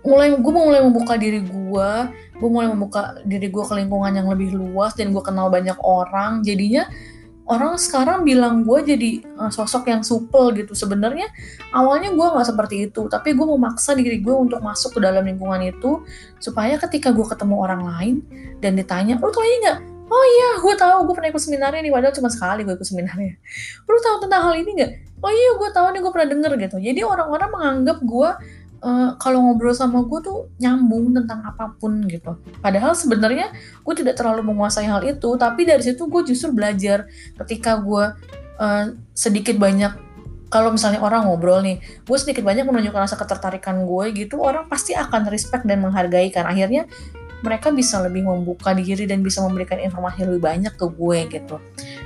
mulai 0.00 0.32
gue 0.32 0.52
mulai 0.52 0.80
membuka 0.80 1.18
diri 1.18 1.42
gue 1.42 1.90
gue 2.36 2.48
mulai 2.52 2.70
membuka 2.70 3.18
diri 3.26 3.50
gue 3.50 3.64
ke 3.64 3.74
lingkungan 3.74 4.12
yang 4.12 4.28
lebih 4.30 4.54
luas 4.54 4.96
dan 4.96 5.12
gue 5.12 5.20
kenal 5.20 5.52
banyak 5.52 5.76
orang. 5.84 6.40
Jadinya 6.40 6.88
orang 7.46 7.78
sekarang 7.78 8.26
bilang 8.26 8.66
gue 8.66 8.78
jadi 8.82 9.22
uh, 9.38 9.50
sosok 9.50 9.86
yang 9.86 10.02
supel 10.02 10.50
gitu. 10.58 10.74
Sebenarnya 10.74 11.30
awalnya 11.70 12.10
gue 12.10 12.26
nggak 12.26 12.46
seperti 12.46 12.90
itu 12.90 13.06
tapi 13.06 13.32
gue 13.32 13.46
memaksa 13.46 13.94
diri 13.94 14.18
gue 14.18 14.34
untuk 14.34 14.58
masuk 14.60 14.98
ke 14.98 15.00
dalam 15.02 15.22
lingkungan 15.22 15.62
itu 15.62 16.02
supaya 16.42 16.74
ketika 16.76 17.14
gue 17.14 17.26
ketemu 17.26 17.54
orang 17.56 17.82
lain 17.86 18.14
dan 18.58 18.74
ditanya 18.74 19.16
lo 19.22 19.30
tau 19.30 19.46
ini 19.46 19.56
nggak? 19.62 19.80
Oh 20.06 20.24
iya 20.26 20.48
gue 20.62 20.74
tahu 20.78 20.98
gue 21.10 21.14
pernah 21.18 21.30
ikut 21.34 21.42
seminarnya 21.42 21.82
nih 21.82 21.90
padahal 21.90 22.14
cuma 22.14 22.30
sekali 22.30 22.62
gue 22.62 22.74
ikut 22.74 22.86
seminarnya. 22.86 23.34
Lo 23.86 23.98
tahu 23.98 24.16
tentang 24.26 24.42
hal 24.50 24.54
ini 24.58 24.70
nggak? 24.82 24.92
Oh 25.22 25.32
iya 25.32 25.50
gue 25.58 25.70
tahu 25.70 25.86
nih 25.94 26.00
gue 26.02 26.12
pernah 26.12 26.28
denger 26.30 26.52
gitu. 26.62 26.76
Jadi 26.82 27.00
orang-orang 27.02 27.50
menganggap 27.50 27.98
gue 28.02 28.30
uh, 28.86 29.18
kalau 29.18 29.42
ngobrol 29.42 29.74
sama 29.74 30.06
gue 30.06 30.22
tuh 30.22 30.38
nyambung 30.62 31.10
tentang 31.10 31.42
apa 31.42 31.74
pun 31.74 32.06
gitu. 32.06 32.38
Padahal 32.62 32.94
sebenarnya 32.94 33.50
gue 33.82 33.94
tidak 33.98 34.14
terlalu 34.14 34.54
menguasai 34.54 34.86
hal 34.86 35.02
itu, 35.02 35.34
tapi 35.34 35.66
dari 35.66 35.82
situ 35.82 36.06
gue 36.06 36.22
justru 36.22 36.54
belajar 36.54 37.10
ketika 37.42 37.82
gue 37.82 38.14
uh, 38.62 38.84
sedikit 39.10 39.58
banyak 39.58 40.06
kalau 40.46 40.70
misalnya 40.70 41.02
orang 41.02 41.26
ngobrol 41.26 41.58
nih, 41.58 41.82
gue 41.82 42.18
sedikit 42.22 42.46
banyak 42.46 42.62
menunjukkan 42.62 43.10
rasa 43.10 43.18
ketertarikan 43.18 43.82
gue 43.82 44.14
gitu, 44.14 44.38
orang 44.38 44.70
pasti 44.70 44.94
akan 44.94 45.26
respect 45.26 45.66
dan 45.66 45.82
menghargai 45.82 46.30
kan. 46.30 46.46
Akhirnya 46.46 46.86
mereka 47.42 47.74
bisa 47.74 48.00
lebih 48.00 48.24
membuka 48.24 48.72
diri 48.72 49.04
dan 49.04 49.20
bisa 49.20 49.42
memberikan 49.44 49.76
informasi 49.76 50.24
lebih 50.24 50.40
banyak 50.46 50.72
ke 50.78 50.86
gue 50.86 51.18
gitu. 51.34 51.56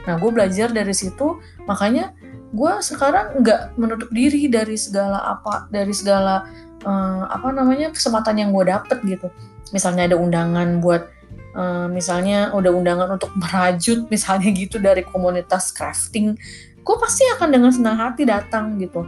Nah, 0.09 0.17
gue 0.17 0.31
belajar 0.33 0.73
dari 0.73 0.91
situ, 0.97 1.39
makanya 1.69 2.17
gue 2.51 2.73
sekarang 2.83 3.47
nggak 3.47 3.79
menutup 3.79 4.11
diri 4.11 4.51
dari 4.51 4.75
segala 4.75 5.23
apa 5.39 5.71
dari 5.71 5.95
segala 5.95 6.51
uh, 6.83 7.25
apa 7.31 7.55
namanya 7.55 7.95
kesempatan 7.95 8.43
yang 8.43 8.51
gue 8.51 8.67
dapet 8.67 8.99
gitu. 9.07 9.31
Misalnya 9.71 10.11
ada 10.11 10.17
undangan 10.19 10.83
buat 10.83 11.07
uh, 11.55 11.87
misalnya 11.87 12.51
udah 12.51 12.75
undangan 12.75 13.15
untuk 13.15 13.31
merajut 13.39 14.07
misalnya 14.15 14.51
gitu 14.51 14.83
dari 14.83 15.07
komunitas 15.07 15.71
crafting 15.71 16.35
gue 16.81 16.97
pasti 16.99 17.23
akan 17.39 17.49
dengan 17.55 17.71
senang 17.71 17.97
hati 18.01 18.27
datang 18.27 18.75
gitu. 18.81 19.07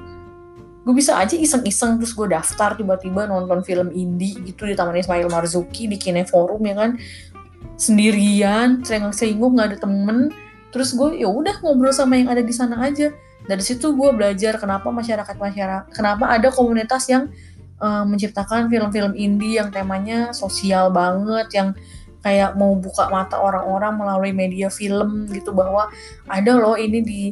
Gue 0.82 0.94
bisa 0.98 1.18
aja 1.18 1.34
iseng-iseng 1.34 1.98
terus 1.98 2.14
gue 2.14 2.30
daftar 2.30 2.74
tiba-tiba 2.74 3.26
nonton 3.26 3.62
film 3.62 3.90
indie 3.94 4.38
gitu 4.42 4.66
di 4.66 4.74
Taman 4.74 4.98
Ismail 4.98 5.30
Marzuki 5.30 5.86
di 5.90 5.98
Kineforum 5.98 6.62
ya 6.62 6.74
kan. 6.78 6.90
Sendirian 7.78 8.86
sengong-sengong 8.86 9.52
nggak 9.58 9.68
ada 9.74 9.78
temen. 9.82 10.30
Terus 10.70 10.94
gue 10.94 11.22
ya 11.22 11.28
udah 11.28 11.58
ngobrol 11.62 11.90
sama 11.90 12.18
yang 12.18 12.30
ada 12.30 12.42
di 12.42 12.54
sana 12.54 12.78
aja 12.82 13.10
dari 13.46 13.62
situ 13.62 13.94
gue 13.94 14.10
belajar 14.14 14.58
kenapa 14.58 14.88
masyarakat 14.90 15.36
masyarakat 15.36 15.90
kenapa 15.90 16.30
ada 16.30 16.48
komunitas 16.54 17.10
yang 17.10 17.30
uh, 17.82 18.06
menciptakan 18.06 18.70
film-film 18.70 19.12
indie 19.18 19.58
yang 19.58 19.74
temanya 19.74 20.30
sosial 20.30 20.94
banget 20.94 21.50
yang 21.54 21.68
kayak 22.22 22.54
mau 22.54 22.78
buka 22.78 23.10
mata 23.10 23.34
orang-orang 23.36 23.98
melalui 23.98 24.30
media 24.30 24.70
film 24.70 25.26
gitu 25.34 25.50
bahwa 25.50 25.90
ada 26.30 26.54
loh 26.54 26.78
ini 26.78 27.02
di 27.02 27.22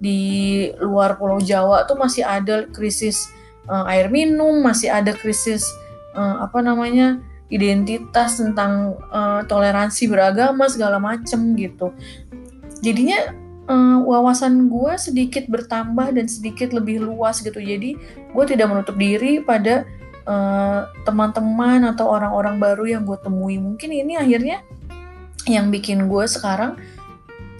di 0.00 0.18
luar 0.80 1.20
Pulau 1.20 1.38
Jawa 1.38 1.84
tuh 1.86 1.94
masih 1.94 2.26
ada 2.26 2.66
krisis 2.72 3.30
uh, 3.70 3.86
air 3.86 4.10
minum, 4.10 4.58
masih 4.64 4.90
ada 4.90 5.12
krisis 5.14 5.62
uh, 6.16 6.42
apa 6.42 6.64
namanya 6.64 7.20
identitas 7.52 8.40
tentang 8.40 8.96
uh, 9.12 9.44
toleransi 9.44 10.08
beragama 10.08 10.66
segala 10.66 10.96
macem 10.96 11.54
gitu. 11.54 11.92
Jadinya 12.80 13.36
uh, 13.70 13.98
wawasan 14.02 14.66
gue 14.66 14.92
sedikit 14.98 15.46
bertambah 15.46 16.10
dan 16.10 16.26
sedikit 16.26 16.74
lebih 16.74 17.06
luas 17.06 17.38
gitu. 17.38 17.62
Jadi 17.62 17.94
gue 18.34 18.44
tidak 18.44 18.66
menutup 18.66 18.98
diri 18.98 19.38
pada 19.38 19.86
teman-teman 21.02 21.82
uh, 21.82 21.90
atau 21.90 22.06
orang-orang 22.06 22.60
baru 22.60 22.84
yang 22.86 23.02
gue 23.02 23.18
temui. 23.18 23.56
Mungkin 23.58 23.90
ini 23.90 24.14
akhirnya 24.14 24.62
yang 25.48 25.72
bikin 25.72 26.06
gue 26.06 26.24
sekarang 26.28 26.76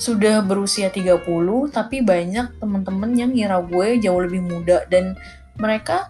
sudah 0.01 0.40
berusia 0.40 0.88
30 0.88 1.20
tapi 1.68 2.01
banyak 2.01 2.57
teman-teman 2.57 3.11
yang 3.12 3.37
ngira 3.37 3.61
gue 3.64 4.01
jauh 4.01 4.20
lebih 4.23 4.40
muda 4.40 4.88
dan 4.88 5.12
mereka 5.61 6.09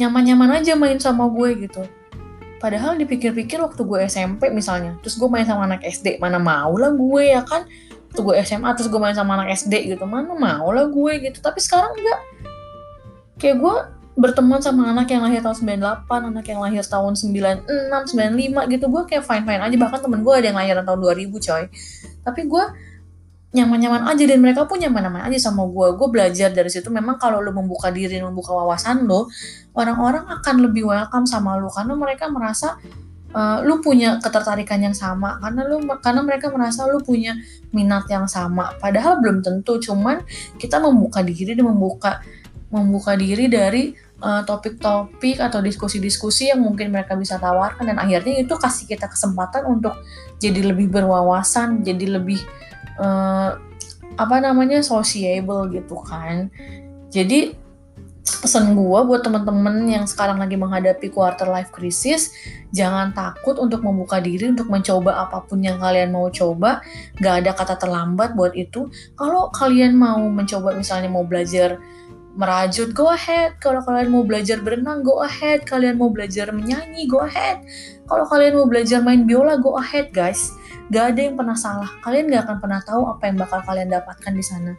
nyaman-nyaman 0.00 0.60
aja 0.62 0.72
main 0.76 1.00
sama 1.00 1.28
gue 1.28 1.68
gitu. 1.68 1.84
Padahal 2.56 2.96
dipikir-pikir 2.96 3.60
waktu 3.60 3.84
gue 3.84 3.98
SMP 4.08 4.48
misalnya, 4.48 4.96
terus 5.04 5.20
gue 5.20 5.28
main 5.28 5.44
sama 5.44 5.68
anak 5.68 5.84
SD, 5.84 6.16
mana 6.16 6.40
mau 6.40 6.72
lah 6.80 6.88
gue 6.96 7.22
ya 7.36 7.44
kan? 7.44 7.68
Waktu 8.16 8.32
gue 8.32 8.36
SMA 8.48 8.72
terus 8.80 8.88
gue 8.88 8.96
main 8.96 9.12
sama 9.12 9.36
anak 9.36 9.52
SD 9.60 9.92
gitu, 9.92 10.08
mana 10.08 10.32
mau 10.32 10.72
lah 10.72 10.88
gue 10.88 11.12
gitu. 11.20 11.44
Tapi 11.44 11.60
sekarang 11.60 11.92
enggak. 11.92 12.20
Kayak 13.36 13.56
gue 13.60 13.74
berteman 14.16 14.64
sama 14.64 14.88
anak 14.88 15.12
yang 15.12 15.20
lahir 15.20 15.44
tahun 15.44 15.60
98, 15.84 16.32
anak 16.32 16.48
yang 16.48 16.64
lahir 16.64 16.80
tahun 16.80 17.12
96, 17.12 17.68
95 18.16 18.72
gitu, 18.72 18.84
gue 18.88 19.02
kayak 19.04 19.20
fine-fine 19.20 19.60
aja. 19.60 19.76
Bahkan 19.76 20.00
temen 20.00 20.24
gue 20.24 20.32
ada 20.32 20.48
yang 20.48 20.56
lahiran 20.56 20.88
tahun 20.88 21.28
2000 21.28 21.28
coy. 21.28 21.62
Tapi 22.24 22.40
gue 22.48 22.64
nyaman-nyaman 23.52 24.08
aja 24.08 24.24
dan 24.24 24.40
mereka 24.40 24.64
pun 24.64 24.80
nyaman-nyaman 24.80 25.28
aja 25.28 25.52
sama 25.52 25.68
gue. 25.68 25.88
Gue 26.00 26.08
belajar 26.08 26.48
dari 26.56 26.72
situ 26.72 26.88
memang 26.88 27.20
kalau 27.20 27.44
lo 27.44 27.52
membuka 27.52 27.92
diri, 27.92 28.16
membuka 28.24 28.56
wawasan 28.56 29.04
lo, 29.04 29.28
orang-orang 29.76 30.24
akan 30.40 30.64
lebih 30.64 30.88
welcome 30.88 31.28
sama 31.28 31.60
lo 31.60 31.68
karena 31.68 31.92
mereka 31.92 32.32
merasa 32.32 32.80
uh, 33.36 33.60
lu 33.60 33.84
punya 33.84 34.16
ketertarikan 34.18 34.80
yang 34.80 34.96
sama 34.96 35.36
karena 35.44 35.68
lu 35.68 35.84
karena 36.00 36.20
mereka 36.24 36.48
merasa 36.48 36.88
lu 36.88 37.04
punya 37.04 37.36
minat 37.76 38.08
yang 38.08 38.24
sama. 38.24 38.72
Padahal 38.80 39.20
belum 39.20 39.44
tentu, 39.44 39.76
cuman 39.76 40.24
kita 40.56 40.80
membuka 40.80 41.20
diri 41.20 41.52
dan 41.52 41.68
membuka 41.68 42.24
membuka 42.66 43.14
diri 43.14 43.46
dari 43.46 43.94
eh, 43.94 44.42
topik-topik 44.42 45.38
uh, 45.38 45.46
atau 45.46 45.62
diskusi-diskusi 45.62 46.50
yang 46.50 46.66
mungkin 46.66 46.90
mereka 46.90 47.14
bisa 47.14 47.38
tawarkan 47.38 47.94
dan 47.94 48.02
akhirnya 48.02 48.42
itu 48.42 48.58
kasih 48.58 48.90
kita 48.90 49.06
kesempatan 49.06 49.70
untuk 49.70 49.94
jadi 50.42 50.74
lebih 50.74 50.90
berwawasan, 50.90 51.86
jadi 51.86 52.18
lebih 52.18 52.42
uh, 52.98 53.54
apa 54.16 54.36
namanya 54.40 54.80
sociable 54.80 55.68
gitu 55.68 56.00
kan 56.00 56.48
jadi 57.12 57.52
pesan 58.26 58.74
gue 58.74 59.00
buat 59.06 59.22
temen-temen 59.22 59.86
yang 59.86 60.04
sekarang 60.04 60.42
lagi 60.42 60.58
menghadapi 60.58 61.14
quarter 61.14 61.46
life 61.46 61.70
crisis 61.70 62.34
jangan 62.74 63.14
takut 63.14 63.54
untuk 63.56 63.86
membuka 63.86 64.18
diri 64.18 64.50
untuk 64.50 64.66
mencoba 64.66 65.26
apa 65.26 65.46
pun 65.46 65.62
yang 65.62 65.78
kalian 65.78 66.10
mau 66.10 66.28
coba. 66.28 66.82
Gak 67.22 67.42
ada 67.42 67.50
kata 67.54 67.74
terlambat 67.78 68.34
buat 68.34 68.52
itu. 68.58 68.90
Kalau 69.14 69.48
kalian 69.54 69.94
mau 69.94 70.20
mencoba 70.26 70.74
misalnya 70.74 71.08
mau 71.08 71.22
belajar 71.22 71.78
merajut 72.36 72.92
go 72.92 73.08
ahead. 73.08 73.56
Kalau 73.58 73.80
kalian 73.80 74.12
mau 74.12 74.22
belajar 74.22 74.60
berenang 74.60 75.00
go 75.00 75.24
ahead. 75.24 75.64
Kalian 75.64 75.96
mau 75.96 76.12
belajar 76.12 76.52
menyanyi 76.52 77.08
go 77.08 77.24
ahead. 77.24 77.64
Kalau 78.06 78.28
kalian 78.28 78.60
mau 78.60 78.68
belajar 78.68 79.00
main 79.00 79.24
biola 79.24 79.56
go 79.56 79.80
ahead 79.80 80.12
guys. 80.12 80.52
Gak 80.92 81.16
ada 81.16 81.20
yang 81.26 81.34
pernah 81.34 81.58
salah. 81.58 81.90
Kalian 82.04 82.30
gak 82.30 82.46
akan 82.46 82.56
pernah 82.62 82.80
tahu 82.84 83.02
apa 83.10 83.22
yang 83.26 83.36
bakal 83.40 83.58
kalian 83.66 83.88
dapatkan 83.90 84.32
di 84.36 84.44
sana. 84.44 84.72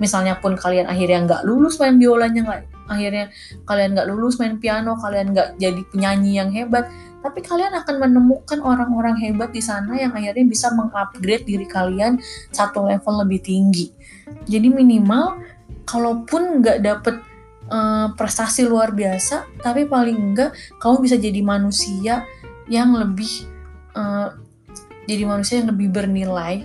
Misalnya 0.00 0.38
pun 0.40 0.56
kalian 0.56 0.88
akhirnya 0.88 1.26
nggak 1.26 1.42
lulus 1.44 1.76
main 1.76 2.00
biolanya 2.00 2.40
nggak 2.46 2.79
akhirnya 2.90 3.30
kalian 3.64 3.94
nggak 3.94 4.08
lulus 4.10 4.42
main 4.42 4.58
piano 4.58 4.98
kalian 4.98 5.30
nggak 5.30 5.48
jadi 5.62 5.82
penyanyi 5.94 6.42
yang 6.42 6.50
hebat 6.50 6.90
tapi 7.20 7.44
kalian 7.44 7.70
akan 7.76 7.96
menemukan 8.02 8.58
orang-orang 8.64 9.14
hebat 9.22 9.54
di 9.54 9.62
sana 9.62 9.94
yang 9.94 10.10
akhirnya 10.10 10.44
bisa 10.44 10.74
mengupgrade 10.74 11.46
diri 11.46 11.64
kalian 11.70 12.18
satu 12.50 12.82
level 12.84 13.22
lebih 13.22 13.40
tinggi 13.40 13.94
jadi 14.50 14.66
minimal 14.66 15.38
kalaupun 15.86 16.60
nggak 16.60 16.78
dapet 16.82 17.16
uh, 17.70 18.10
prestasi 18.18 18.66
luar 18.66 18.90
biasa 18.90 19.46
tapi 19.62 19.86
paling 19.86 20.34
enggak 20.34 20.50
kamu 20.82 21.06
bisa 21.06 21.16
jadi 21.16 21.40
manusia 21.40 22.26
yang 22.66 22.92
lebih 22.98 23.46
uh, 23.94 24.34
jadi 25.06 25.22
manusia 25.26 25.62
yang 25.62 25.74
lebih 25.74 25.90
bernilai 25.90 26.62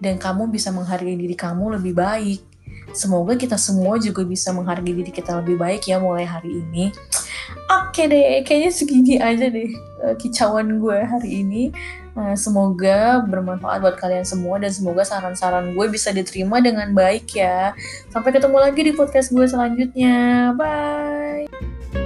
dan 0.00 0.20
kamu 0.20 0.52
bisa 0.52 0.68
menghargai 0.72 1.16
diri 1.16 1.32
kamu 1.32 1.80
lebih 1.80 1.96
baik. 1.96 2.40
Semoga 2.96 3.36
kita 3.36 3.60
semua 3.60 4.00
juga 4.00 4.24
bisa 4.24 4.56
menghargai 4.56 4.96
diri 4.96 5.12
kita 5.12 5.44
lebih 5.44 5.60
baik 5.60 5.84
ya 5.84 6.00
mulai 6.00 6.24
hari 6.24 6.64
ini. 6.64 6.88
Oke 7.68 8.08
deh, 8.08 8.40
kayaknya 8.42 8.72
segini 8.72 9.14
aja 9.20 9.52
deh 9.52 9.68
eh, 9.76 10.14
kicauan 10.16 10.80
gue 10.80 10.98
hari 11.04 11.44
ini. 11.44 11.62
Eh, 12.16 12.36
semoga 12.40 13.20
bermanfaat 13.28 13.84
buat 13.84 14.00
kalian 14.00 14.24
semua 14.24 14.56
dan 14.56 14.72
semoga 14.72 15.04
saran-saran 15.04 15.76
gue 15.76 15.86
bisa 15.92 16.08
diterima 16.16 16.64
dengan 16.64 16.96
baik 16.96 17.36
ya. 17.36 17.76
Sampai 18.08 18.32
ketemu 18.32 18.56
lagi 18.56 18.80
di 18.80 18.92
podcast 18.96 19.28
gue 19.28 19.44
selanjutnya. 19.44 20.56
Bye. 20.56 22.05